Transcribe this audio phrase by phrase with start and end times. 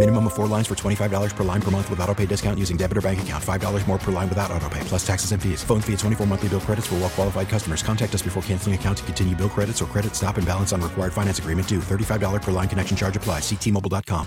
[0.00, 2.78] Minimum of four lines for $25 per line per month with auto pay discount using
[2.78, 3.44] debit or bank account.
[3.44, 5.62] $5 more per line without auto pay, plus taxes and fees.
[5.62, 7.82] Phone fee at 24 monthly bill credits for well qualified customers.
[7.82, 10.80] Contact us before canceling account to continue bill credits or credit stop and balance on
[10.80, 11.80] required finance agreement due.
[11.80, 13.42] $35 per line connection charge applies.
[13.42, 14.26] Ctmobile.com.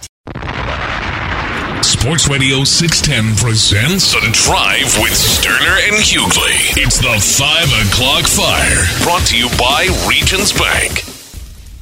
[1.82, 6.78] Sports Radio 610 presents The Drive with Stoerner and Hughley.
[6.78, 8.86] It's the 5 o'clock fire.
[9.02, 11.13] Brought to you by Regions Bank.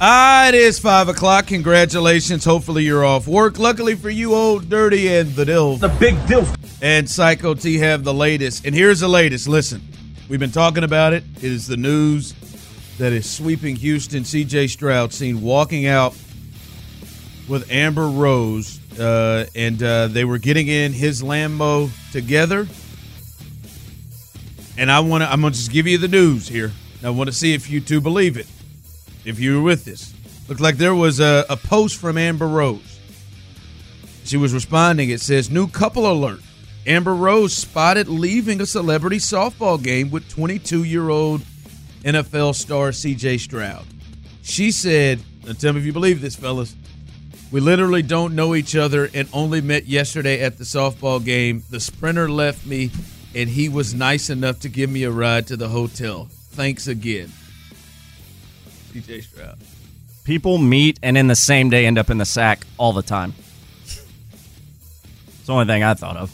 [0.04, 1.46] Ah, it is 5 o'clock.
[1.46, 2.44] Congratulations.
[2.44, 3.60] Hopefully you're off work.
[3.60, 5.76] Luckily for you, Old Dirty and the dill.
[5.76, 6.52] The big dilf.
[6.82, 8.66] And Psycho T have the latest.
[8.66, 9.46] And here's the latest.
[9.46, 9.80] Listen,
[10.28, 11.22] we've been talking about it.
[11.36, 12.32] It is the news
[12.98, 14.24] that is sweeping Houston.
[14.24, 16.16] CJ Stroud seen walking out
[17.48, 22.66] with Amber Rose, uh, and uh, they were getting in his Lambo together.
[24.76, 26.72] And I want to, I'm going to just give you the news here.
[27.04, 28.48] I want to see if you two believe it,
[29.24, 30.14] if you were with this.
[30.48, 33.00] Looked like there was a, a post from Amber Rose.
[34.24, 35.10] She was responding.
[35.10, 36.40] It says, New couple alert.
[36.86, 41.42] Amber Rose spotted leaving a celebrity softball game with 22 year old
[42.02, 43.84] NFL star CJ Stroud.
[44.42, 46.74] She said, now tell me if you believe this, fellas.
[47.52, 51.62] We literally don't know each other and only met yesterday at the softball game.
[51.70, 52.90] The sprinter left me,
[53.34, 56.28] and he was nice enough to give me a ride to the hotel.
[56.50, 57.30] Thanks again.
[58.94, 59.58] CJ Stroud.
[60.24, 63.34] People meet and in the same day end up in the sack all the time.
[63.84, 66.32] It's the only thing I thought of.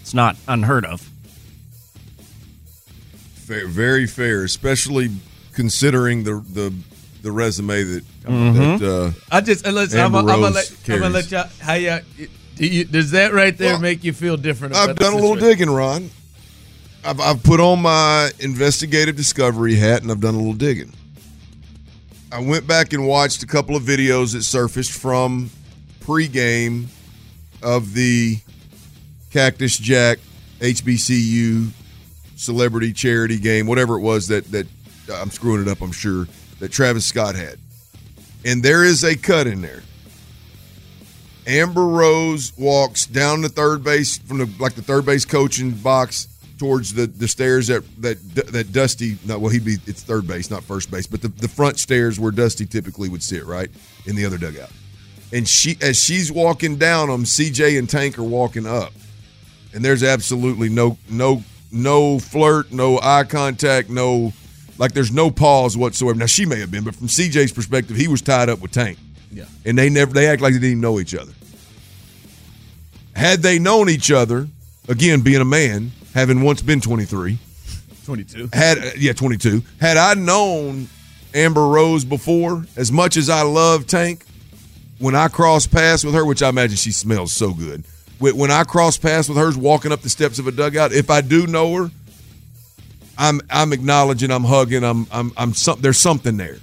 [0.00, 1.08] It's not unheard of.
[3.46, 5.10] Fair, very fair, especially
[5.52, 6.72] considering the the
[7.22, 8.78] the resume that Mhm.
[8.80, 11.30] that uh, I just uh, listen, I'm, Amber gonna- I'm gonna let, I'm gonna let
[11.30, 11.48] y'all.
[11.60, 12.00] How y'all?
[12.56, 14.74] Do you, does that right there Well, make you feel different?
[14.74, 16.10] I've about done a little digging, Ron.
[17.04, 20.92] I've, I've put on my investigative discovery hat and I've done a little digging.
[22.32, 25.50] I went back and watched a couple of videos that surfaced from
[26.00, 26.86] pregame
[27.62, 28.38] of the
[29.30, 30.18] Cactus Jack
[30.60, 31.68] HBCU
[32.36, 34.66] celebrity charity game, whatever it was that that
[35.12, 36.26] I'm screwing it up, I'm sure
[36.58, 37.58] that Travis Scott had,
[38.46, 39.82] and there is a cut in there.
[41.46, 46.28] Amber Rose walks down the third base from the like the third base coaching box
[46.62, 48.16] towards the the stairs that that
[48.52, 51.48] that Dusty no well he'd be it's third base not first base but the, the
[51.48, 53.68] front stairs where Dusty typically would sit right
[54.06, 54.70] in the other dugout
[55.32, 58.92] and she as she's walking down them CJ and Tank are walking up
[59.74, 61.42] and there's absolutely no no
[61.72, 64.32] no flirt no eye contact no
[64.78, 68.06] like there's no pause whatsoever now she may have been but from CJ's perspective he
[68.06, 68.98] was tied up with Tank
[69.32, 69.46] Yeah.
[69.64, 71.32] and they never they act like they didn't even know each other.
[73.16, 74.46] Had they known each other,
[74.88, 77.38] again being a man, having once been 23,
[78.04, 78.48] 22.
[78.52, 80.88] had yeah 22, had I known
[81.34, 84.24] Amber Rose before, as much as I love Tank,
[84.98, 87.84] when I cross paths with her, which I imagine she smells so good,
[88.18, 91.10] when when I cross paths with her walking up the steps of a dugout, if
[91.10, 91.90] I do know her,
[93.18, 96.58] I'm I'm acknowledging, I'm hugging, I'm I'm I'm some, there's something there,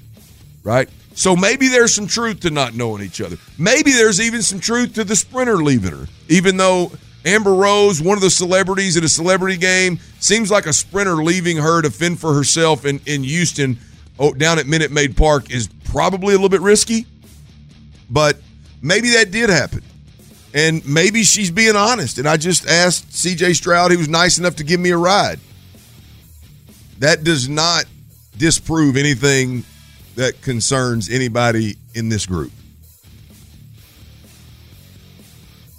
[0.63, 0.89] right?
[1.15, 3.37] So maybe there's some truth to not knowing each other.
[3.57, 6.93] Maybe there's even some truth to the sprinter leaving her, even though
[7.25, 11.57] Amber Rose, one of the celebrities at a celebrity game, seems like a sprinter leaving
[11.57, 13.77] her to fend for herself in in Houston,
[14.17, 17.05] oh, down at Minute Maid Park is probably a little bit risky.
[18.09, 18.37] But
[18.81, 19.83] maybe that did happen.
[20.53, 22.17] And maybe she's being honest.
[22.17, 25.39] And I just asked CJ Stroud, he was nice enough to give me a ride.
[26.99, 27.85] That does not
[28.37, 29.63] disprove anything
[30.15, 32.51] that concerns anybody in this group.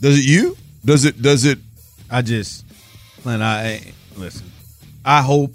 [0.00, 0.56] Does it you?
[0.84, 1.58] Does it does it
[2.10, 2.64] I just,
[3.24, 3.80] man, I
[4.16, 4.50] listen.
[5.04, 5.54] I hope.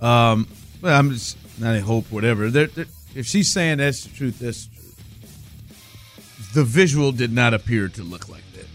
[0.00, 0.46] Um,
[0.80, 2.50] well, I'm just not a hope, whatever.
[2.50, 2.86] There, there,
[3.16, 6.52] if she's saying that's the truth, that's the truth.
[6.54, 8.66] The visual did not appear to look like that.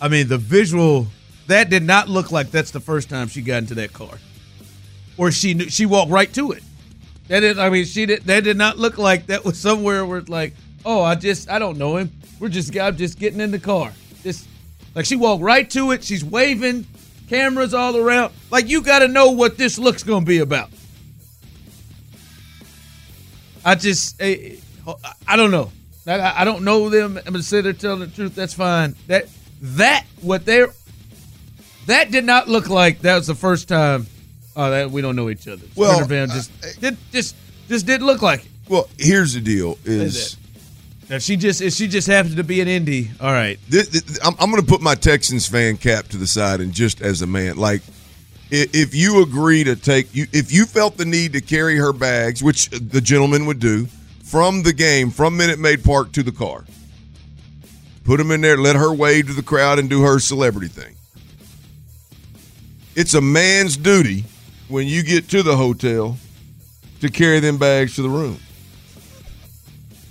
[0.00, 1.08] I mean, the visual
[1.48, 4.18] that did not look like that's the first time she got into that car,
[5.16, 6.62] or she knew, she walked right to it.
[7.26, 7.58] That is.
[7.58, 8.22] I mean, she did.
[8.24, 10.54] That did not look like that was somewhere where it's like,
[10.84, 12.12] Oh, I just I don't know him.
[12.38, 13.92] We're just I'm just getting in the car.
[14.28, 14.46] Just
[14.94, 16.04] like she walked right to it.
[16.04, 16.86] She's waving,
[17.30, 18.34] cameras all around.
[18.50, 20.68] Like you got to know what this look's gonna be about.
[23.64, 24.56] I just eh,
[25.26, 25.72] I don't know.
[26.06, 27.16] I, I don't know them.
[27.16, 28.34] I'm gonna say they're telling the truth.
[28.34, 28.96] That's fine.
[29.06, 29.28] That
[29.62, 30.68] that what they're
[31.86, 34.06] that did not look like that was the first time.
[34.54, 35.64] Oh, that we don't know each other.
[35.74, 37.34] Well, Sprinter Van just did just
[37.66, 38.50] just didn't look like it.
[38.68, 40.36] Well, here's the deal: is
[41.10, 43.58] If she just if she just happens to be an indie, all right.
[43.68, 46.72] This, this- I'm, I'm going to put my Texans fan cap to the side and
[46.72, 47.82] just as a man, like
[48.50, 52.42] if you agree to take you, if you felt the need to carry her bags,
[52.42, 53.86] which the gentleman would do,
[54.22, 56.64] from the game, from Minute Maid Park to the car,
[58.04, 60.94] put them in there, let her wave to the crowd and do her celebrity thing.
[62.94, 64.24] It's a man's duty
[64.68, 66.16] when you get to the hotel
[67.00, 68.38] to carry them bags to the room.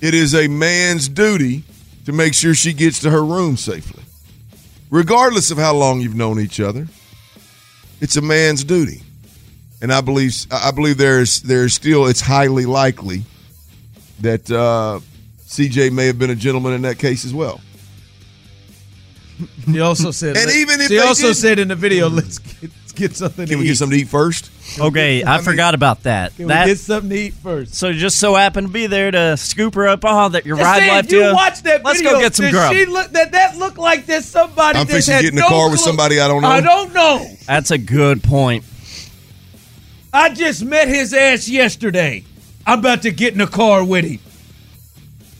[0.01, 1.63] It is a man's duty
[2.05, 4.03] to make sure she gets to her room safely.
[4.89, 6.87] Regardless of how long you've known each other,
[7.99, 9.01] it's a man's duty.
[9.81, 13.23] And I believe I believe there's there's still it's highly likely
[14.21, 14.99] that uh,
[15.45, 17.61] CJ may have been a gentleman in that case as well.
[19.67, 22.71] He also said, And even if they also didn't- said in the video, let's get,
[22.81, 23.47] let's get something.
[23.47, 23.67] Can we eat.
[23.67, 24.49] get something to eat first?
[24.79, 26.35] Okay, I, I mean, forgot about that.
[26.35, 27.73] Can that we get something to eat first?
[27.73, 30.01] so just so happened to be there to scoop her up.
[30.03, 31.33] Oh, that your Just ride saying, left you you.
[31.33, 32.13] watch that Let's video.
[32.13, 32.73] go get some did grub.
[32.73, 34.77] She look, that that looked like there's somebody.
[34.79, 35.85] I'm that fixing to had get in the no car with clue.
[35.85, 36.47] somebody I don't know.
[36.47, 37.25] I don't know.
[37.47, 38.65] That's a good point.
[40.13, 42.23] I just met his ass yesterday.
[42.65, 44.19] I'm about to get in the car with him.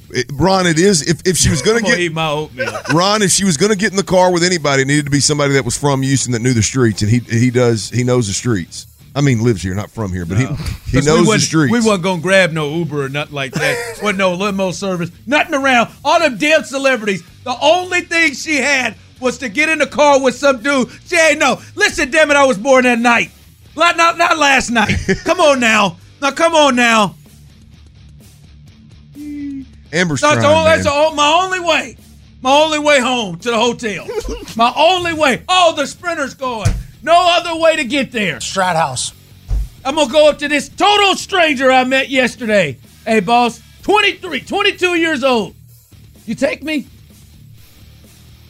[0.09, 2.29] It, Ron, it is if, if she was going I'm to gonna get eat my
[2.29, 2.71] oatmeal.
[2.93, 5.11] Ron, if she was going to get in the car with anybody, it needed to
[5.11, 8.03] be somebody that was from Houston that knew the streets, and he he does he
[8.03, 8.87] knows the streets.
[9.15, 10.45] I mean, lives here, not from here, but he
[10.91, 11.71] he we knows the streets.
[11.71, 13.99] We wasn't gonna grab no Uber or nothing like that.
[14.01, 15.91] wasn't no limo service, nothing around.
[16.05, 17.23] All them damn celebrities.
[17.43, 20.89] The only thing she had was to get in the car with some dude.
[21.05, 21.59] She ain't no.
[21.75, 23.31] Listen, damn it, I was born that night.
[23.75, 24.95] Not not, not last night.
[25.23, 25.97] come on now.
[26.21, 27.15] Now come on now.
[29.93, 31.97] Amber's That's, trying, all, that's all, my only way.
[32.41, 34.05] My only way home to the hotel.
[34.55, 35.43] my only way.
[35.47, 36.69] Oh, the sprinter's going.
[37.07, 38.35] No other way to get there.
[38.39, 39.13] Strat House.
[39.85, 42.77] I'm going to go up to this total stranger I met yesterday.
[43.05, 45.55] Hey, boss, 23, 22 years old.
[46.25, 46.85] You take me?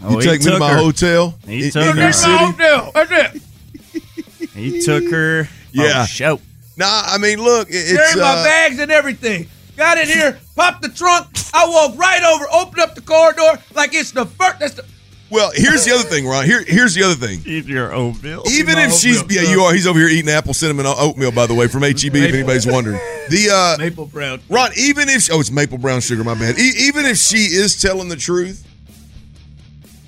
[0.02, 0.78] Oh, you take me to my her.
[0.78, 1.94] hotel He in, took in her.
[1.94, 2.46] your That's my city.
[2.52, 2.92] hotel.
[2.96, 4.50] That's it.
[4.56, 5.48] He took her.
[5.72, 6.02] Yeah.
[6.02, 6.42] Oh, show.
[6.78, 9.48] Nah, I mean, look, it- Carry it's my uh, bags and everything.
[9.76, 11.28] Got in here, popped the trunk.
[11.54, 14.58] I walk right over, open up the corridor like it's the first.
[14.60, 14.86] That's the,
[15.30, 15.52] well.
[15.54, 16.46] Here's the other thing, Ron.
[16.46, 17.42] Here, here's the other thing.
[17.46, 18.44] Eat your oatmeal.
[18.50, 19.74] Even if she's oatmeal, yeah, you are.
[19.74, 22.16] He's over here eating apple cinnamon oatmeal, by the way, from HEB.
[22.16, 24.42] If anybody's wondering, the uh, maple brown.
[24.50, 24.72] Ron.
[24.78, 26.24] Even if oh, it's maple brown sugar.
[26.24, 26.58] My bad.
[26.60, 28.66] E- even if she is telling the truth,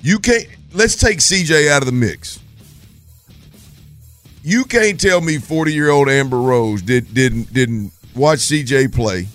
[0.02, 0.46] you can't.
[0.72, 2.38] Let's take CJ out of the mix.
[4.42, 9.26] You can't tell me forty year old Amber Rose did didn't didn't watch CJ play.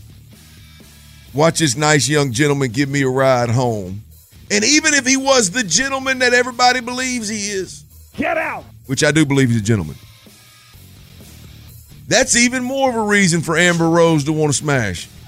[1.36, 4.05] Watch this nice young gentleman give me a ride home.
[4.52, 7.84] And even if he was the gentleman that everybody believes he is,
[8.16, 8.64] Get out.
[8.86, 9.96] which I do believe he's a gentleman,
[12.08, 15.10] that's even more of a reason for Amber Rose to want to smash.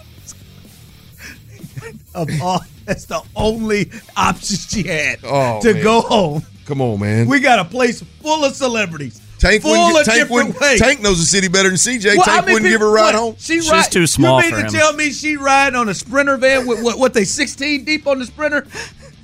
[2.15, 5.83] Of all, that's the only option she had Oh, to man.
[5.83, 6.41] go home.
[6.65, 7.27] Come on, man.
[7.27, 9.21] We got a place full of celebrities.
[9.37, 10.79] Tank, full wouldn't, of Tank, different wouldn't, ways.
[10.79, 12.15] Tank knows the city better than CJ.
[12.15, 13.35] Well, Tank I mean, wouldn't give her a ride what, home.
[13.37, 14.73] She She's ride, too small You mean for to him.
[14.73, 16.97] tell me she ride on a sprinter van with what?
[16.97, 18.65] What they sixteen deep on the sprinter?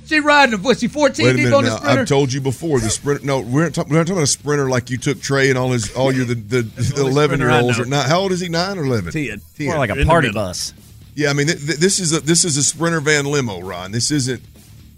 [0.06, 0.62] She riding?
[0.62, 1.76] Was she fourteen Wait a deep minute on the now.
[1.76, 2.00] sprinter?
[2.02, 3.24] I've told you before the sprinter.
[3.24, 5.58] No, we're not, talk, we're not talking about a sprinter like you took Trey and
[5.58, 8.06] all his all your the the, the eleven year olds I or not.
[8.06, 8.48] How old is he?
[8.48, 9.12] Nine or eleven?
[9.12, 9.40] Ten.
[9.60, 10.74] More like a party bus.
[11.14, 13.92] Yeah, I mean th- th- this is a this is a sprinter van limo, Ron.
[13.92, 14.42] This isn't.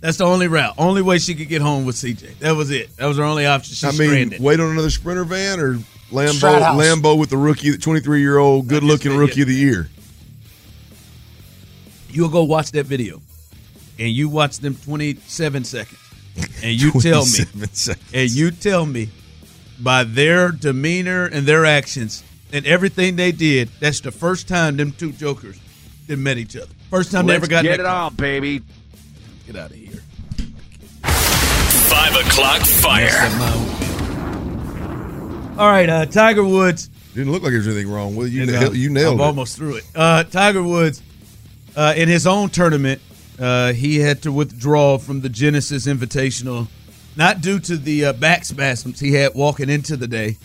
[0.00, 0.74] That's the only route.
[0.78, 2.38] Only way she could get home with CJ.
[2.40, 2.94] That was it.
[2.96, 3.74] That was her only option.
[3.74, 4.40] She's I mean, stranded.
[4.40, 5.74] wait on another sprinter van or
[6.10, 6.76] Lambo House.
[6.80, 9.88] Lambo with the rookie, the twenty three year old, good looking rookie of the year.
[12.10, 13.20] You'll go watch that video,
[13.98, 16.00] and you watch them twenty seven seconds,
[16.62, 17.90] and you tell me seconds.
[18.12, 19.08] and you tell me
[19.80, 22.22] by their demeanor and their actions
[22.52, 25.60] and everything they did, that's the first time them two jokers
[26.06, 26.70] that met each other.
[26.90, 28.06] First time they ever got in get it car.
[28.06, 28.62] on, baby.
[29.46, 30.00] Get out of here.
[31.02, 33.10] Five o'clock fire.
[35.58, 36.88] All right, uh, Tiger Woods.
[37.14, 38.32] Didn't look like there's anything wrong with it.
[38.32, 39.24] You, nailed, uh, you nailed I'm it.
[39.24, 39.84] almost through it.
[39.94, 41.02] Uh, Tiger Woods,
[41.74, 43.00] uh, in his own tournament,
[43.38, 46.68] uh, he had to withdraw from the Genesis Invitational,
[47.16, 50.36] not due to the uh, back spasms he had walking into the day.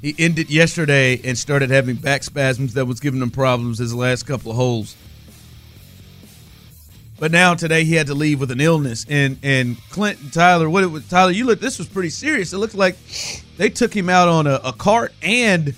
[0.00, 4.24] He ended yesterday and started having back spasms that was giving him problems his last
[4.24, 4.96] couple of holes.
[7.20, 10.68] But now today he had to leave with an illness, and and Clint and Tyler,
[10.68, 12.52] what it was, Tyler, you look, this was pretty serious.
[12.52, 12.96] It looked like
[13.58, 15.72] they took him out on a, a cart, and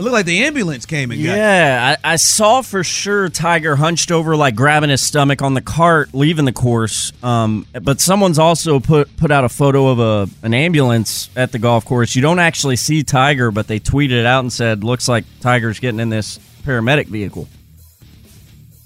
[0.00, 1.36] it looked like the ambulance came and got.
[1.36, 5.60] Yeah, I, I saw for sure Tiger hunched over, like grabbing his stomach on the
[5.60, 7.12] cart, leaving the course.
[7.22, 11.58] Um, but someone's also put put out a photo of a an ambulance at the
[11.58, 12.16] golf course.
[12.16, 15.78] You don't actually see Tiger, but they tweeted it out and said, "Looks like Tiger's
[15.80, 17.46] getting in this paramedic vehicle."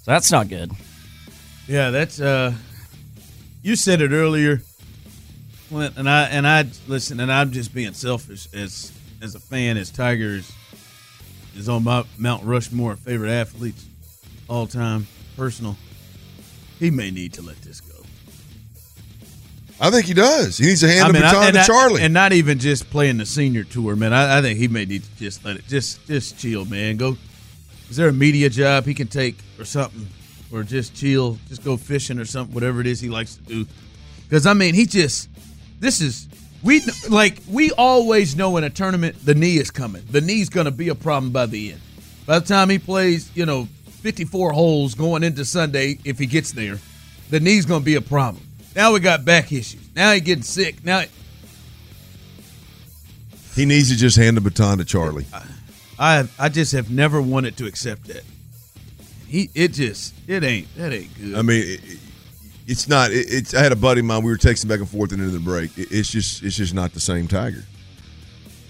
[0.03, 0.73] So that's not good.
[1.69, 2.55] Yeah, that's uh
[3.63, 4.63] you said it earlier.
[5.69, 8.91] Clint, and I and I listen, and I'm just being selfish as
[9.23, 10.51] as a fan, as Tigers
[11.57, 13.85] is on my Mount Rushmore favorite athletes
[14.49, 15.07] all time,
[15.37, 15.77] personal.
[16.79, 17.95] He may need to let this go.
[19.81, 20.57] I think he does.
[20.59, 22.03] He needs to hand I mean, the I- baton and to I- Charlie.
[22.03, 24.13] and not even just playing the senior tour, man.
[24.13, 26.97] I, I think he may need to just let it just just chill, man.
[26.97, 27.17] Go.
[27.91, 30.07] Is there a media job he can take or something,
[30.53, 33.67] or just chill, just go fishing or something, whatever it is he likes to do?
[34.29, 35.29] Because I mean, he just
[35.81, 36.29] this is
[36.65, 40.03] we like we always know in a tournament the knee is coming.
[40.11, 41.81] The knee's going to be a problem by the end.
[42.27, 43.69] By the time he plays, you know,
[44.03, 46.79] 54 holes going into Sunday, if he gets there,
[47.31, 48.43] the knee's going to be a problem.
[48.75, 49.89] Now we got back issues.
[49.95, 50.83] Now he getting sick.
[50.85, 51.05] Now
[53.55, 55.27] he needs to just hand the baton to Charlie.
[55.99, 58.25] I I just have never wanted to accept that.
[59.29, 61.35] He it just it ain't that ain't good.
[61.35, 61.79] I mean,
[62.67, 63.11] it's not.
[63.13, 63.55] It, it's.
[63.55, 64.23] I had a buddy of mine.
[64.23, 65.77] We were texting back and forth into the break.
[65.79, 66.43] It, it's just.
[66.43, 67.65] It's just not the same Tiger.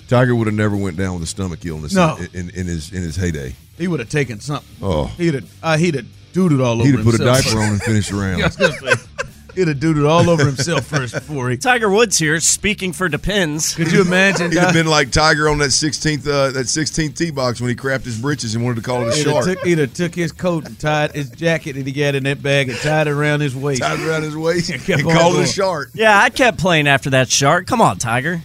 [0.08, 2.16] Tiger would have never went down with a stomach illness No.
[2.16, 3.54] in, in, in his in his heyday.
[3.78, 4.68] he would have taken something.
[4.82, 5.06] Oh.
[5.16, 7.82] he'd have uh, he'd have doodled all over He'd have put a diaper on and
[7.82, 9.08] finished the
[9.56, 9.66] round.
[9.66, 11.56] Yeah, I was gonna say, he'd have doodled all over himself first before he.
[11.56, 13.74] Tiger Woods here speaking for Depends.
[13.74, 14.50] Could you imagine?
[14.50, 17.76] He'd have been like Tiger on that 16th uh, that 16th tee box when he
[17.76, 19.46] crapped his britches and wanted to call it a He'd shark.
[19.46, 22.24] have, took, he'd have took his coat and tied his jacket that he got in
[22.24, 23.82] that bag and tied it around his waist.
[23.82, 25.90] Tied it around his waist and kept and on called it a shark.
[25.94, 27.66] Yeah, I kept playing after that shark.
[27.66, 28.42] Come on, Tiger.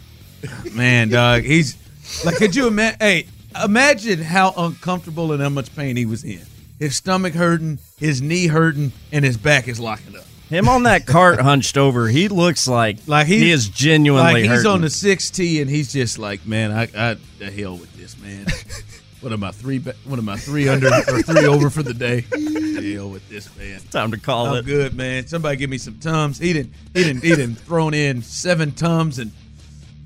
[0.73, 1.75] Man, dog, he's
[2.23, 2.97] like, could you imagine?
[2.99, 3.27] Hey,
[3.63, 6.41] imagine how uncomfortable and how much pain he was in.
[6.79, 10.23] His stomach hurting, his knee hurting, and his back is locking up.
[10.49, 14.49] Him on that cart hunched over, he looks like Like he, is genuinely like he's
[14.51, 14.71] hurting.
[14.71, 18.17] on the six T, and he's just like, man, I, I the hell with this,
[18.19, 18.47] man.
[19.21, 19.77] what am I three?
[19.79, 22.21] What am I three under or three over for the day?
[22.31, 23.79] Hell with this, man.
[23.91, 24.65] Time to call I'm it.
[24.65, 25.27] good, man.
[25.27, 26.39] Somebody give me some tums.
[26.39, 26.73] He didn't.
[26.95, 27.21] He didn't.
[27.23, 29.31] He didn't thrown in seven tums and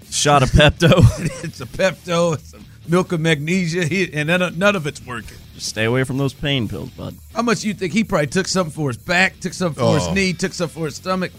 [0.10, 0.92] Shot a Pepto.
[1.44, 2.34] it's a Pepto.
[2.36, 5.38] It's some milk of magnesia, he, and none of, none of it's working.
[5.54, 7.16] Just stay away from those pain pills, bud.
[7.36, 9.94] How much you think he probably took something for his back, took something for Oh.
[10.06, 11.32] his knee, took something for his stomach?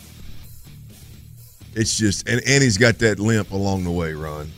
[1.75, 4.51] It's just and and he's got that limp along the way, Ron.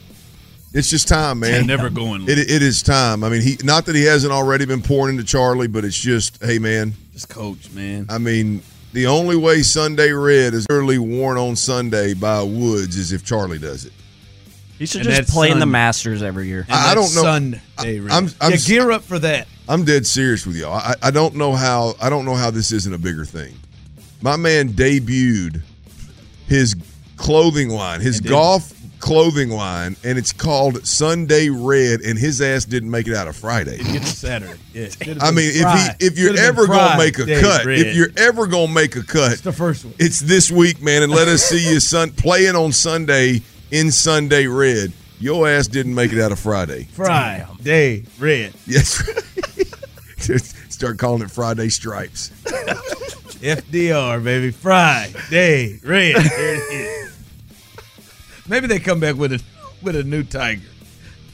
[0.74, 1.66] It's just time, man.
[1.66, 2.24] Never going.
[2.24, 3.24] It, it is time.
[3.24, 6.42] I mean, he not that he hasn't already been pouring into Charlie, but it's just,
[6.44, 6.92] hey, man.
[7.14, 8.04] Just coach, man.
[8.10, 8.60] I mean,
[8.92, 13.58] the only way Sunday Red is early worn on Sunday by Woods is if Charlie
[13.58, 13.92] does it.
[14.78, 16.66] He should And just that's play in the Masters every year.
[16.68, 18.12] And I- I don't know- Sunday, I- Red.
[18.12, 19.46] I'm- I'm yeah, gear up for that.
[19.68, 20.74] I'm dead serious with y'all.
[20.74, 23.54] I, I don't know how I don't know how this isn't a bigger thing.
[24.22, 25.60] My man debuted
[26.46, 26.76] his
[27.16, 32.90] clothing line, his golf clothing line, and it's called Sunday Red, and his ass didn't
[32.90, 33.78] make it out of Friday.
[33.78, 34.54] Get to Saturday.
[34.72, 37.78] Yeah, I been mean, if he if you're ever gonna make a cut, Red.
[37.80, 39.94] if you're ever gonna make a cut, it's the first one.
[39.98, 44.46] it's this week, man, and let us see you sun playing on Sunday in Sunday
[44.46, 44.92] Red.
[45.18, 46.84] Your ass didn't make it out of Friday.
[46.92, 48.52] Friday red.
[48.66, 49.02] Yes.
[50.68, 52.30] Start calling it Friday Stripes.
[53.40, 54.50] FDR, baby.
[54.50, 56.16] Friday red.
[56.22, 57.16] There it is.
[58.48, 59.42] Maybe they come back with a
[59.82, 60.62] with a new tiger.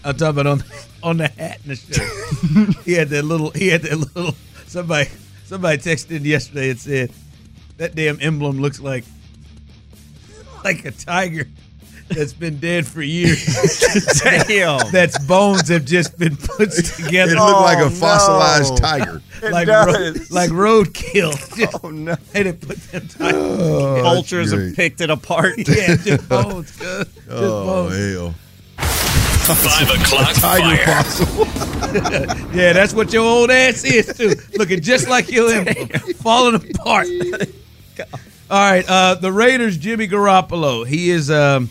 [0.05, 0.65] I'm talking about on
[1.03, 2.77] on the hat and the shirt.
[2.85, 3.51] he had that little.
[3.51, 4.35] He had that little.
[4.67, 5.11] Somebody
[5.45, 7.13] somebody texted in yesterday and said
[7.79, 9.05] that damn emblem looks like
[10.65, 11.47] like a tiger
[12.15, 13.45] that's been dead for years.
[14.23, 14.91] Damn.
[14.93, 17.33] That's bones have just been put together.
[17.33, 18.77] It looked like Oh, a fossilized no.
[18.77, 19.23] tiger.
[19.51, 19.87] like does.
[20.19, 21.33] ro- like roadkill.
[21.57, 22.15] Just, Oh no!
[22.33, 24.03] they didn't put them tigers.
[24.03, 25.55] Vultures have picked it apart.
[25.59, 26.71] yeah, just bones.
[26.77, 26.79] cuz.
[27.07, 27.97] Just Oh bones.
[28.15, 28.35] hell!
[29.43, 31.03] Five o'clock Tiger fire.
[31.03, 31.47] fossil.
[32.57, 34.35] Yeah, that's what your old ass is too.
[34.57, 37.09] Looking just like your emblem, falling apart.
[38.51, 40.87] All right, uh, the Raiders' Jimmy Garoppolo.
[40.87, 41.71] He is um,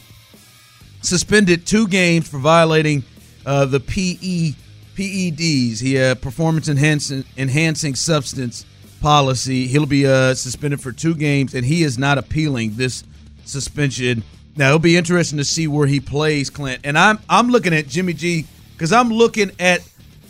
[1.01, 3.03] suspended two games for violating
[3.45, 4.53] uh, the PE
[4.95, 5.79] PEDs.
[5.81, 8.65] He uh, performance enhancing enhancing substance
[9.01, 9.67] policy.
[9.67, 13.03] He'll be uh, suspended for two games, and he is not appealing this
[13.45, 14.23] suspension.
[14.55, 16.81] Now it'll be interesting to see where he plays, Clint.
[16.83, 19.81] And I'm I'm looking at Jimmy G because I'm looking at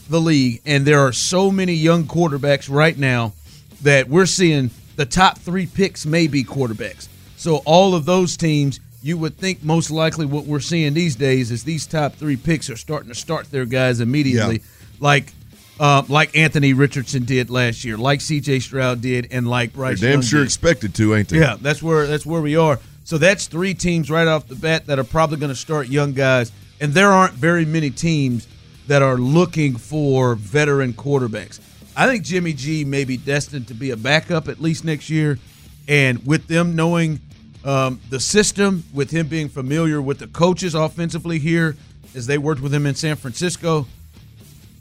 [0.10, 3.34] the league, and there are so many young quarterbacks right now
[3.82, 7.08] that we're seeing the top three picks may be quarterbacks.
[7.38, 11.51] So all of those teams, you would think most likely what we're seeing these days
[11.51, 14.62] is these top three picks are starting to start their guys immediately, Yeah.
[15.00, 15.34] like
[15.79, 18.60] uh, like Anthony Richardson did last year, like C.J.
[18.60, 20.00] Stroud did, and like Bryce.
[20.00, 20.46] They're damn Young sure did.
[20.46, 21.39] expected to, ain't they?
[21.39, 22.79] Yeah, that's where that's where we are.
[23.03, 26.13] So that's three teams right off the bat that are probably going to start young
[26.13, 28.48] guys, and there aren't very many teams
[28.88, 31.60] that are looking for veteran quarterbacks.
[31.98, 35.39] I think Jimmy G may be destined to be a backup at least next year,
[35.88, 37.20] and with them knowing
[37.63, 41.75] um, the system, with him being familiar with the coaches offensively here,
[42.15, 43.88] as they worked with him in San Francisco,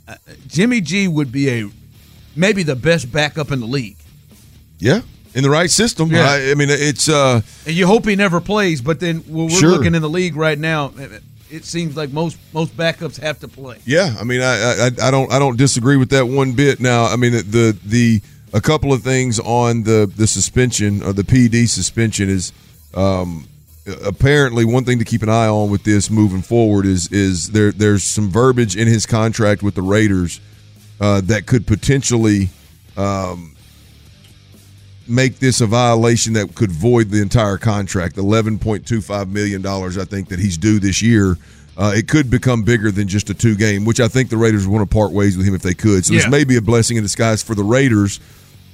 [0.08, 0.14] uh,
[0.46, 1.70] Jimmy G would be a
[2.36, 3.96] maybe the best backup in the league.
[4.78, 5.02] Yeah,
[5.34, 6.10] in the right system.
[6.10, 6.24] Yeah.
[6.28, 9.70] I, I mean, it's uh, And you hope he never plays, but then we're Sure.
[9.70, 10.92] looking in the league right now,
[11.50, 13.76] it seems like most most backups have to play.
[13.84, 14.16] yeah.
[14.18, 16.80] I mean, I, I I don't I don't disagree with that one bit.
[16.80, 18.22] Now, I mean, the the
[18.52, 22.52] a couple of things on the the suspension or the PD suspension is
[22.94, 23.46] um,
[24.04, 27.72] apparently one thing to keep an eye on with this moving forward is is there
[27.72, 30.40] there's some verbiage in his contract with the Raiders
[31.00, 32.50] uh, that could potentially
[32.96, 33.56] um,
[35.08, 38.16] make this a violation that could void the entire contract.
[38.18, 41.36] Eleven point two five million dollars, I think, that he's due this year.
[41.76, 44.66] Uh, it could become bigger than just a two game, which I think the Raiders
[44.66, 46.04] want to part ways with him if they could.
[46.04, 46.20] So Yeah.
[46.20, 48.20] this may be a blessing in disguise for the Raiders,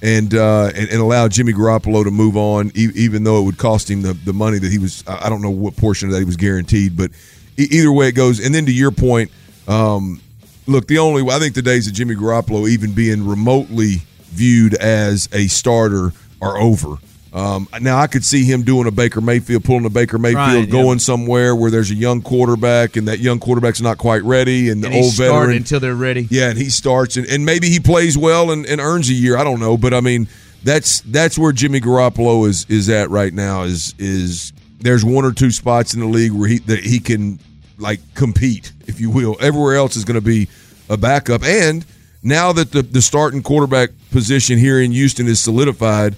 [0.02, 3.58] and uh, and, and allow Jimmy Garoppolo to move on, e- even though it would
[3.58, 5.02] cost him the, the money that he was.
[5.06, 7.10] I don't know what portion of that he was guaranteed, but
[7.58, 8.44] e- either way it goes.
[8.44, 9.30] And then to your point,
[9.68, 10.20] um,
[10.66, 15.28] look, the only I think the days of Jimmy Garoppolo even being remotely viewed as
[15.32, 16.12] a starter
[16.42, 16.96] are over.
[17.33, 20.59] Um, now I could see him doing a Baker Mayfield, pulling a Baker Mayfield, Right,
[20.64, 20.71] yeah.
[20.71, 24.83] going somewhere where there's a young quarterback and that young quarterback's not quite ready, and
[24.83, 26.26] the And old veteran until they're ready.
[26.30, 29.37] yeah, and he starts, and, and maybe he plays well and, and earns a year.
[29.37, 30.28] I don't know, but I mean,
[30.64, 33.64] that's that's where Jimmy Garoppolo is is at right now.
[33.64, 37.39] Is is there's one or two spots in the league where he that he can
[37.78, 39.36] like compete, if you will.
[39.41, 40.49] Everywhere else is going to be
[40.89, 41.84] a backup, and
[42.23, 46.17] now that the the starting quarterback position here in Houston is solidified,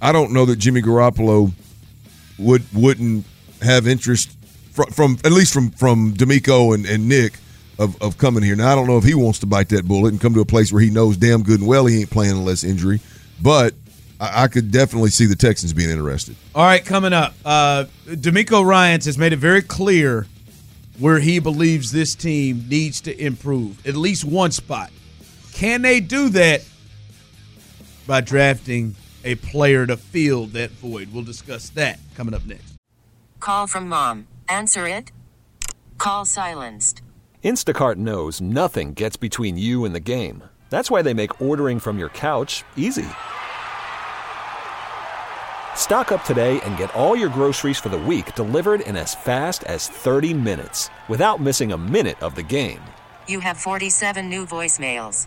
[0.00, 1.52] I don't know that Jimmy Garoppolo
[2.38, 3.26] would wouldn't
[3.62, 4.36] have interest
[4.72, 7.38] from, from at least from from DeMeco and, and Nick
[7.78, 8.56] of, of coming here.
[8.56, 10.44] Now I don't know if he wants to bite that bullet and come to a
[10.44, 13.00] place where he knows damn good and well he ain't playing unless injury,
[13.42, 13.74] but
[14.20, 16.36] I, I could definitely see the Texans being interested.
[16.54, 20.26] All right, coming up, uh, DeMeco Ryans has made it very clear
[20.98, 24.90] where he believes this team needs to improve at least one spot.
[25.52, 26.62] Can they do that
[28.06, 31.12] by drafting a player to fill that void?
[31.12, 32.74] We'll discuss that coming up next.
[33.40, 34.28] Call from mom.
[34.48, 35.10] Answer it.
[35.96, 37.00] Call silenced.
[37.42, 40.44] Instacart knows nothing gets between you and the game.
[40.68, 43.08] That's why they make ordering from your couch easy.
[45.76, 49.64] Stock up today and get all your groceries for the week delivered in as fast
[49.64, 52.82] as 30 minutes without missing a minute of the game.
[53.26, 55.26] You have 47 new voicemails.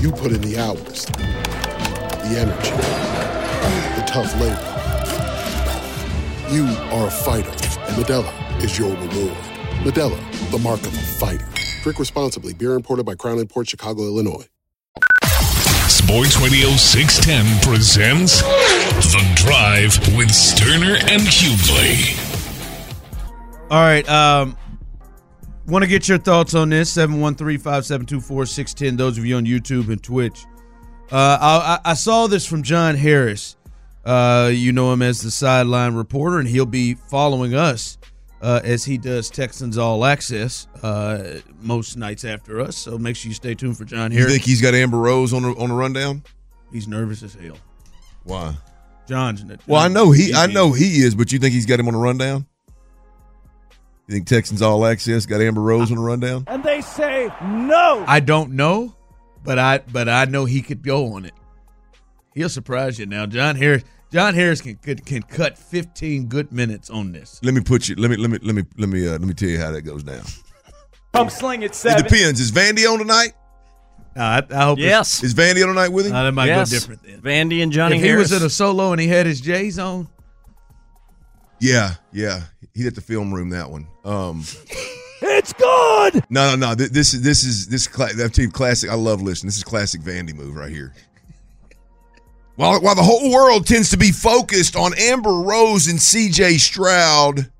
[0.00, 2.70] You put in the hours, the energy,
[3.96, 4.68] the tough labor.
[6.52, 9.36] You are a fighter, and Modelo is your reward.
[9.84, 11.48] Modelo, the mark of a fighter.
[11.82, 12.54] Drink responsibly.
[12.54, 14.46] Beer imported by Crown Port Chicago, Illinois.
[15.88, 22.18] Sports Radio 610 presents The Drive with Stoerner and Hughley.
[23.70, 24.08] All right.
[24.08, 24.56] Um,
[25.72, 26.94] want to get your thoughts on this?
[26.96, 28.98] 713-572-4610.
[28.98, 30.44] Those of you on YouTube and Twitch.
[31.10, 33.56] Uh, I, I saw this from John Harris.
[34.04, 37.96] Uh, you know him as the sideline reporter, and he'll be following us
[38.42, 42.76] uh, as he does Texans All Access uh, most nights after us.
[42.76, 44.26] So make sure you stay tuned for John Harris.
[44.26, 46.22] You think he's got Amber Rose on the, on the rundown?
[46.70, 47.56] He's nervous as hell.
[48.24, 48.54] Why?
[49.08, 49.42] John's.
[49.66, 51.94] Well, I know he I know he is, but you think he's got him on
[51.94, 52.46] the rundown?
[54.08, 56.44] You think Texans All Access got Amber Rose on the rundown?
[56.48, 58.04] And they say no.
[58.06, 58.94] I don't know,
[59.44, 61.34] but I but I know he could go on it.
[62.34, 63.26] He'll surprise you now.
[63.26, 67.40] John Harris John Harris can could, can cut 15 good minutes on this.
[67.42, 67.94] Let me put you.
[67.94, 69.82] Let me let me let me let me uh, let me tell you how that
[69.82, 70.22] goes down.
[71.14, 72.04] I'm slinging seven.
[72.04, 72.40] It depends.
[72.40, 73.32] Is Vandy on tonight?
[74.16, 74.78] No, I, I hope.
[74.78, 75.22] Yes.
[75.22, 76.14] Is Vandy on tonight with him?
[76.14, 76.70] Uh, that might yes.
[76.70, 77.20] go different then.
[77.20, 78.30] Vandy and Johnny if he Harris.
[78.30, 80.08] was in a solo and he had his J's on,
[81.60, 82.42] Yeah, yeah.
[82.74, 83.86] He hit the film room that one.
[84.04, 84.44] Um,
[85.24, 86.24] It's good.
[86.30, 86.74] no, no, no.
[86.74, 88.90] Th- This is this is this cla- that team classic.
[88.90, 89.48] I love listening.
[89.48, 90.92] This is classic Vandy move right here.
[92.56, 96.58] While while the whole world tends to be focused on Amber Rose and C.J.
[96.58, 97.50] Stroud,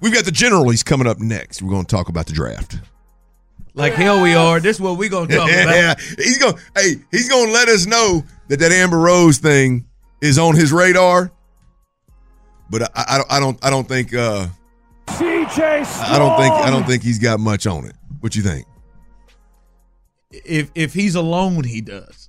[0.00, 1.60] we've got the generalies coming up next.
[1.62, 2.78] We're going to talk about the draft.
[3.74, 4.58] like hell we are.
[4.58, 5.74] This is what we're gonna talk about.
[5.74, 6.56] yeah, he's going.
[6.74, 9.86] Hey, he's going to let us know that that Amber Rose thing
[10.22, 11.30] is on his radar.
[12.70, 13.64] But I, I, don't- I don't.
[13.66, 14.14] I don't think.
[14.14, 14.46] Uh,
[15.06, 16.54] CJ I don't think.
[16.54, 17.94] I don't think he's got much on it.
[18.20, 18.66] What you think?
[20.32, 22.28] If if he's alone, he does.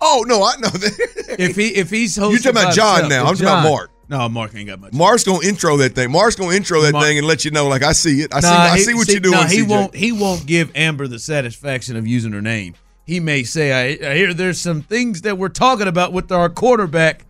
[0.00, 1.14] Oh no, I know that.
[1.38, 3.22] If he if he's hosting You're talking about John himself, now.
[3.24, 3.90] if I'm talking about Mark.
[4.08, 4.92] No, Mark ain't got much.
[4.94, 6.10] Mark's gonna intro that thing.
[6.10, 8.32] Mark's gonna intro that Mark- thing and let you know, like I see it.
[8.34, 8.46] I see.
[8.48, 9.34] Nah, I he- see what see, you're doing.
[9.36, 9.68] nah, he CJ.
[9.68, 9.94] won't.
[9.94, 12.74] He won't give Amber the satisfaction of using her name.
[13.06, 16.48] He may say, "I, I hear there's some things that we're talking about with our
[16.48, 17.26] quarterback,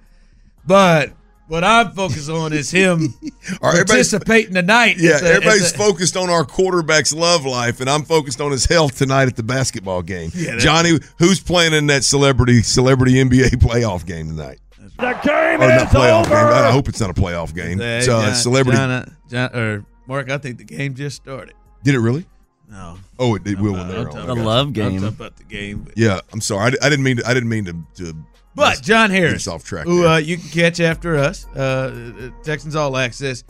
[0.65, 1.11] but
[1.49, 5.35] what I'm focused on is him All right, everybody's- participating tonight." Yeah, at the- at
[5.37, 9.29] everybody's the- focused on our quarterback's love life, and I'm focused on his health tonight
[9.29, 10.31] at the basketball game.
[10.35, 14.59] Yeah, Johnny, who's playing in that celebrity celebrity NBA playoff game tonight?
[14.99, 16.31] The game oh, Or is not playoff over.
[16.31, 16.65] game?
[16.65, 17.79] I hope it's not a playoff game.
[17.79, 18.77] Hey, It's John- celebrity.
[18.79, 21.55] John, John- or Mark, I think the game just started.
[21.85, 22.27] Did it really?
[22.71, 24.27] No, Oh, it, it will when they're talking on.
[24.27, 24.43] The Okay.
[24.43, 24.93] love I'm game.
[25.01, 25.83] talking about the game.
[25.87, 26.73] but- Yeah, I'm sorry.
[26.83, 27.27] I, I didn't mean to.
[27.29, 27.73] I didn't mean to.
[28.05, 28.17] to
[28.59, 29.87] But John Harris, off track.
[29.87, 33.45] who uh, you can catch after us, uh, Texans All Access.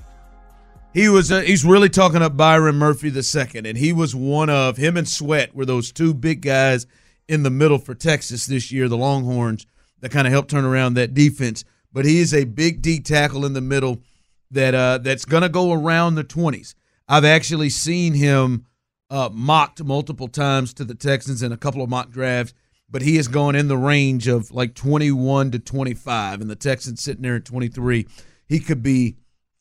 [0.92, 4.50] He was uh, he's really talking up Byron Murphy the second, and he was one
[4.50, 6.86] of him and Sweat were those two big guys
[7.26, 9.66] in the middle for Texas this year, the Longhorns
[10.00, 11.64] that kind of helped turn around that defense.
[11.92, 14.02] But he is a big D tackle in the middle
[14.50, 16.74] that uh, that's going to go around the twenties.
[17.08, 18.66] I've actually seen him
[19.10, 22.52] uh, mocked multiple times to the Texans in a couple of mock drafts,
[22.90, 27.02] but he is going in the range of like 21 to 25, and the Texans
[27.02, 28.06] sitting there at 23.
[28.46, 29.16] He could be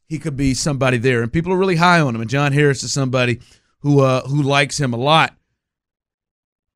[0.08, 2.22] he could be somebody there, and people are really high on him.
[2.22, 3.40] And John Harris is somebody
[3.80, 5.36] who uh, who likes him a lot.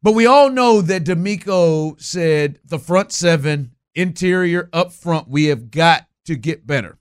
[0.03, 5.69] But we all know that DeMeco said the front seven, interior, up front, we have
[5.71, 6.97] got to get better.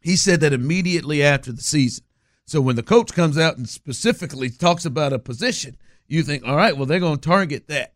[0.00, 2.04] He said that immediately after the season.
[2.44, 5.76] So when the coach comes out and specifically talks about a position,
[6.08, 7.94] you think, all right, well, they're going to target that.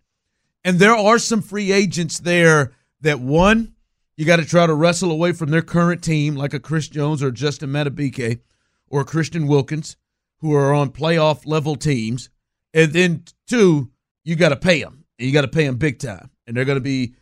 [0.66, 3.74] And there are some free agents there that one,
[4.16, 7.22] you got to try to wrestle away from their current team, like a Chris Jones
[7.22, 8.40] or Justin Madubuike
[8.88, 9.96] or Christian Wilkins,
[10.40, 12.30] who are on playoff level teams.
[12.74, 13.92] And then two,
[14.24, 15.04] you got to pay them.
[15.20, 16.30] And you got to pay them big time.
[16.48, 17.14] And they're going to be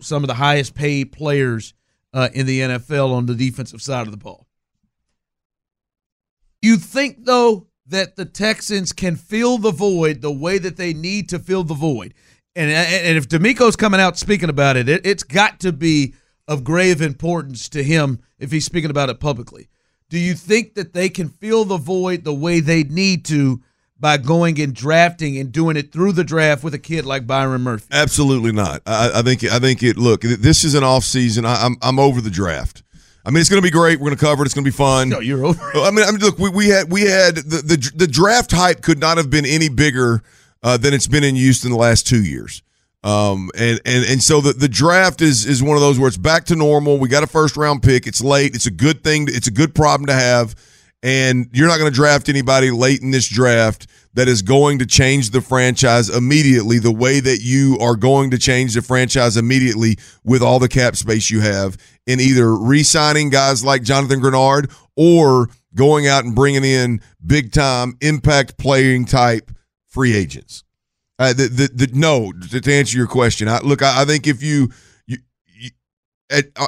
[0.00, 1.74] some of the highest paid players
[2.12, 4.48] uh, in the NFL on the defensive side of the ball.
[6.60, 11.28] You think though that the Texans can fill the void the way that they need
[11.28, 12.14] to fill the void,
[12.54, 16.14] and and if DeMeco's coming out speaking about it, it it's got to be
[16.48, 19.68] of grave importance to him if he's speaking about it publicly.
[20.08, 23.62] Do you think that they can fill the void the way they need to
[23.98, 27.62] by going and drafting and doing it through the draft with a kid like Byron
[27.62, 27.86] Murphy?
[27.92, 28.82] Absolutely not.
[28.84, 29.44] I, I think.
[29.44, 29.96] I think it.
[29.96, 31.46] Look, this is an off season.
[31.46, 31.76] I, I'm.
[31.80, 32.82] I'm over the draft.
[33.24, 34.00] I mean, it's going to be great.
[34.00, 34.46] We're going to cover it.
[34.46, 35.08] It's going to be fun.
[35.08, 35.70] No, you're over.
[35.70, 35.78] it.
[35.78, 38.82] I mean, I mean, look, we, we had we had the, the the draft hype
[38.82, 40.22] could not have been any bigger
[40.62, 42.62] uh, than it's been in Houston the last two years.
[43.04, 46.16] Um, and and and so the, the draft is is one of those where it's
[46.16, 46.98] back to normal.
[46.98, 48.06] We got a first round pick.
[48.06, 48.54] It's late.
[48.54, 49.26] It's a good thing.
[49.28, 50.54] It's a good problem to have.
[51.02, 54.86] And you're not going to draft anybody late in this draft that is going to
[54.86, 59.98] change the franchise immediately the way that you are going to change the franchise immediately
[60.22, 65.48] with all the cap space you have in either re-signing guys like Jonathan Greenard or
[65.74, 69.50] going out and bringing in big time impact playing type
[69.92, 70.64] free agents.
[71.18, 74.26] Uh, the, the, the, no, to, to answer your question, I, look, I, I think
[74.26, 74.70] if you,
[75.06, 75.70] you, you
[76.30, 76.66] at, uh,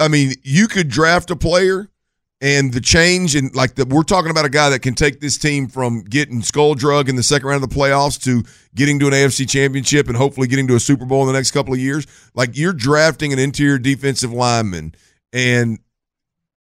[0.00, 1.88] I mean, you could draft a player
[2.40, 5.38] and the change and like the, we're talking about a guy that can take this
[5.38, 8.42] team from getting skull drug in the second round of the playoffs to
[8.74, 11.52] getting to an AFC championship and hopefully getting to a Super Bowl in the next
[11.52, 12.06] couple of years.
[12.34, 14.94] Like you're drafting an interior defensive lineman
[15.32, 15.78] and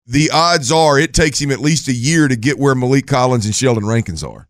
[0.06, 3.44] the odds are it takes him at least a year to get where Maliek Collins
[3.44, 4.48] and Sheldon Rankins are.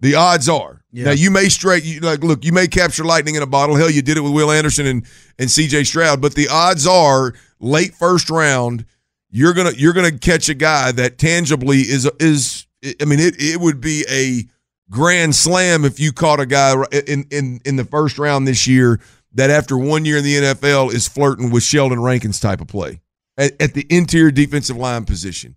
[0.00, 0.82] The odds are.
[0.92, 1.06] Yeah.
[1.06, 3.76] Now you may straight you like look, you may capture lightning in a bottle.
[3.76, 5.04] Hell, you did it with Will Anderson and
[5.38, 8.84] and CJ Stroud, but the odds are late first round
[9.30, 12.66] you're gonna you're gonna catch a guy that tangibly is is
[13.00, 14.44] I mean it it would be a
[14.90, 16.74] grand slam if you caught a guy
[17.06, 19.00] in in in the first round this year
[19.34, 23.00] that after one year in the NFL is flirting with Sheldon Rankins type of play
[23.36, 25.56] at, at the interior defensive line position.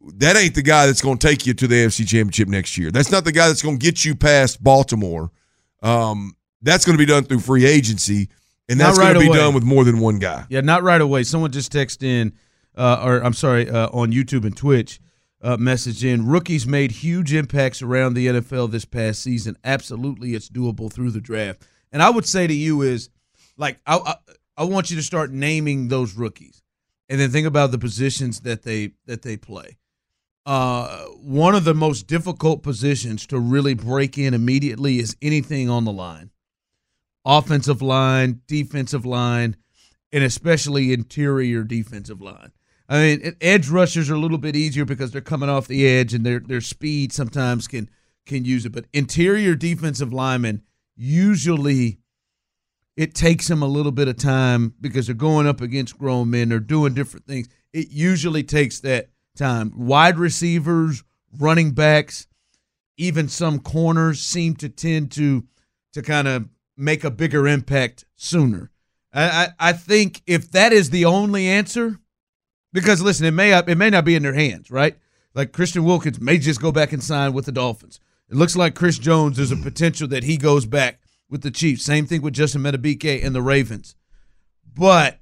[0.00, 2.90] That ain't the guy that's going to take you to the AFC Championship next year.
[2.90, 5.30] That's not the guy that's going to get you past Baltimore.
[5.82, 8.28] Um, that's going to be done through free agency,
[8.68, 9.38] and that's right going to be away.
[9.38, 10.46] done with more than one guy.
[10.48, 11.22] Yeah, not right away.
[11.22, 12.32] Someone just texted in,
[12.76, 15.00] uh, or I'm sorry, uh, on YouTube and Twitch,
[15.42, 16.26] uh, message in.
[16.26, 19.56] Rookies made huge impacts around the NFL this past season.
[19.64, 21.66] Absolutely, it's doable through the draft.
[21.92, 23.10] And I would say to you is,
[23.56, 24.14] like, I I,
[24.58, 26.62] I want you to start naming those rookies,
[27.08, 29.76] and then think about the positions that they that they play.
[30.46, 35.84] Uh, one of the most difficult positions to really break in immediately is anything on
[35.84, 36.30] the line
[37.26, 39.56] offensive line, defensive line,
[40.12, 42.52] and especially interior defensive line.
[42.88, 46.14] I mean, edge rushers are a little bit easier because they're coming off the edge
[46.14, 47.90] and their their speed sometimes can
[48.24, 48.70] can use it.
[48.70, 50.62] But interior defensive linemen
[50.94, 51.98] usually
[52.96, 56.48] it takes them a little bit of time because they're going up against grown men.
[56.48, 57.48] They're doing different things.
[57.72, 59.72] It usually takes that time.
[59.76, 61.02] Wide receivers,
[61.38, 62.26] running backs,
[62.96, 65.44] even some corners seem to tend to
[65.92, 68.70] to kind of make a bigger impact sooner.
[69.12, 71.98] I, I, I think if that is the only answer,
[72.72, 74.96] because listen, it may up it may not be in their hands, right?
[75.34, 78.00] Like Christian Wilkins may just go back and sign with the Dolphins.
[78.28, 81.84] It looks like Chris Jones there's a potential that he goes back with the Chiefs.
[81.84, 83.94] Same thing with Justin Madubuike and the Ravens.
[84.74, 85.18] But